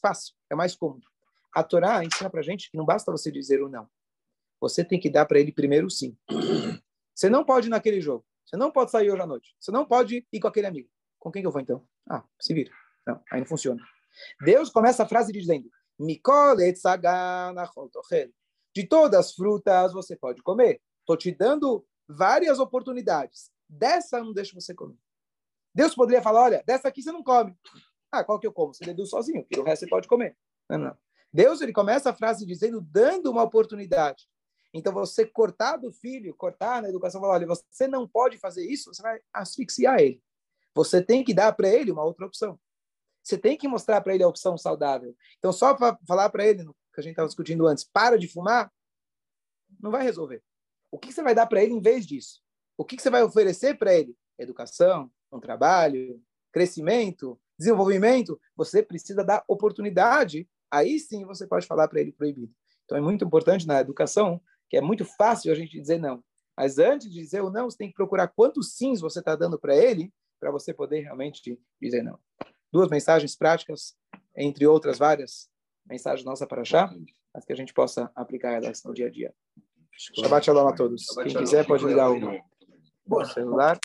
fácil, 0.00 0.34
é 0.50 0.54
mais 0.54 0.76
cômodo. 0.76 1.06
A 1.54 1.64
Torá 1.64 2.04
ensina 2.04 2.28
para 2.28 2.40
a 2.40 2.44
gente 2.44 2.70
que 2.70 2.76
não 2.76 2.84
basta 2.84 3.10
você 3.10 3.32
dizer 3.32 3.62
o 3.62 3.68
não. 3.68 3.88
Você 4.60 4.84
tem 4.84 5.00
que 5.00 5.08
dar 5.08 5.26
para 5.26 5.40
ele 5.40 5.52
primeiro 5.52 5.90
sim. 5.90 6.16
Você 7.14 7.30
não 7.30 7.44
pode 7.44 7.68
ir 7.68 7.70
naquele 7.70 8.00
jogo. 8.00 8.24
Você 8.44 8.56
não 8.56 8.70
pode 8.70 8.90
sair 8.90 9.10
hoje 9.10 9.22
à 9.22 9.26
noite. 9.26 9.54
Você 9.58 9.70
não 9.70 9.86
pode 9.86 10.26
ir 10.32 10.40
com 10.40 10.48
aquele 10.48 10.66
amigo. 10.66 10.88
Com 11.18 11.30
quem 11.30 11.42
que 11.42 11.46
eu 11.46 11.52
vou 11.52 11.60
então? 11.60 11.86
Ah, 12.08 12.24
se 12.40 12.52
vira. 12.52 12.70
Não, 13.06 13.22
aí 13.30 13.40
não 13.40 13.46
funciona. 13.46 13.80
Deus 14.42 14.70
começa 14.70 15.02
a 15.02 15.06
frase 15.06 15.32
dizendo: 15.32 15.70
De 18.74 18.86
todas 18.86 19.20
as 19.20 19.34
frutas 19.34 19.92
você 19.92 20.16
pode 20.16 20.42
comer. 20.42 20.80
Estou 21.00 21.16
te 21.16 21.32
dando 21.32 21.86
várias 22.08 22.58
oportunidades. 22.58 23.50
Dessa 23.68 24.22
não 24.22 24.32
deixa 24.32 24.58
você 24.58 24.74
comer. 24.74 24.96
Deus 25.74 25.94
poderia 25.94 26.22
falar: 26.22 26.42
olha, 26.42 26.64
dessa 26.66 26.88
aqui 26.88 27.02
você 27.02 27.12
não 27.12 27.22
come. 27.22 27.56
Ah, 28.10 28.24
qual 28.24 28.40
que 28.40 28.46
eu 28.46 28.52
como? 28.52 28.74
Você 28.74 28.84
deduz 28.84 29.10
sozinho, 29.10 29.42
porque 29.42 29.60
o 29.60 29.62
resto 29.62 29.84
você 29.84 29.88
pode 29.88 30.08
comer. 30.08 30.36
Não, 30.68 30.78
não. 30.78 30.98
Deus 31.32 31.60
ele 31.60 31.72
começa 31.72 32.10
a 32.10 32.14
frase 32.14 32.44
dizendo, 32.44 32.80
dando 32.80 33.30
uma 33.30 33.42
oportunidade. 33.42 34.28
Então, 34.72 34.92
você 34.92 35.26
cortar 35.26 35.76
do 35.76 35.90
filho, 35.92 36.34
cortar 36.34 36.80
na 36.82 36.88
educação, 36.88 37.20
falar, 37.20 37.34
olha, 37.34 37.46
você 37.46 37.88
não 37.88 38.06
pode 38.06 38.38
fazer 38.38 38.64
isso, 38.64 38.92
você 38.92 39.02
vai 39.02 39.20
asfixiar 39.32 40.00
ele. 40.00 40.22
Você 40.74 41.02
tem 41.02 41.24
que 41.24 41.34
dar 41.34 41.52
para 41.52 41.68
ele 41.68 41.90
uma 41.90 42.04
outra 42.04 42.26
opção. 42.26 42.58
Você 43.22 43.36
tem 43.36 43.56
que 43.56 43.68
mostrar 43.68 44.00
para 44.00 44.14
ele 44.14 44.22
a 44.22 44.28
opção 44.28 44.56
saudável. 44.56 45.14
Então, 45.38 45.52
só 45.52 45.74
para 45.74 45.98
falar 46.06 46.30
para 46.30 46.46
ele, 46.46 46.64
que 46.64 47.00
a 47.00 47.02
gente 47.02 47.12
estava 47.12 47.28
discutindo 47.28 47.66
antes, 47.66 47.84
para 47.84 48.16
de 48.16 48.28
fumar, 48.28 48.72
não 49.80 49.90
vai 49.90 50.02
resolver. 50.02 50.42
O 50.90 50.98
que 50.98 51.12
você 51.12 51.22
vai 51.22 51.34
dar 51.34 51.46
para 51.46 51.62
ele 51.62 51.72
em 51.72 51.80
vez 51.80 52.06
disso? 52.06 52.40
O 52.76 52.84
que 52.84 53.00
você 53.00 53.10
vai 53.10 53.22
oferecer 53.22 53.76
para 53.76 53.94
ele? 53.94 54.16
Educação, 54.38 55.10
um 55.30 55.38
trabalho, 55.38 56.20
crescimento, 56.52 57.38
desenvolvimento. 57.58 58.40
Você 58.56 58.82
precisa 58.82 59.22
dar 59.22 59.44
oportunidade. 59.46 60.48
Aí 60.70 60.98
sim 60.98 61.24
você 61.24 61.46
pode 61.46 61.66
falar 61.66 61.88
para 61.88 62.00
ele 62.00 62.12
proibido. 62.12 62.52
Então 62.84 62.96
é 62.96 63.00
muito 63.00 63.24
importante 63.24 63.66
na 63.66 63.80
educação 63.80 64.40
que 64.70 64.76
é 64.76 64.80
muito 64.80 65.04
fácil 65.04 65.50
a 65.50 65.54
gente 65.54 65.78
dizer 65.78 65.98
não. 65.98 66.22
Mas 66.56 66.78
antes 66.78 67.10
de 67.10 67.20
dizer 67.20 67.42
o 67.42 67.50
não, 67.50 67.68
você 67.68 67.76
tem 67.76 67.88
que 67.88 67.94
procurar 67.94 68.28
quantos 68.28 68.76
sims 68.76 69.00
você 69.00 69.18
está 69.18 69.34
dando 69.34 69.58
para 69.58 69.76
ele, 69.76 70.12
para 70.38 70.50
você 70.50 70.72
poder 70.72 71.00
realmente 71.00 71.58
dizer 71.82 72.02
não. 72.02 72.18
Duas 72.72 72.88
mensagens 72.88 73.34
práticas, 73.34 73.96
entre 74.36 74.66
outras 74.66 74.96
várias 74.96 75.50
mensagens 75.84 76.24
nossa 76.24 76.46
para 76.46 76.62
achar, 76.62 76.94
mas 77.34 77.44
que 77.44 77.52
a 77.52 77.56
gente 77.56 77.74
possa 77.74 78.10
aplicar 78.14 78.52
elas 78.52 78.84
no 78.84 78.94
dia 78.94 79.08
a 79.08 79.10
dia. 79.10 79.34
Shabbat 79.92 80.46
shalom 80.46 80.68
a 80.68 80.72
todos. 80.72 81.06
Quem 81.22 81.34
quiser 81.34 81.66
pode 81.66 81.84
ligar 81.84 82.10
o 82.10 83.24
celular. 83.26 83.78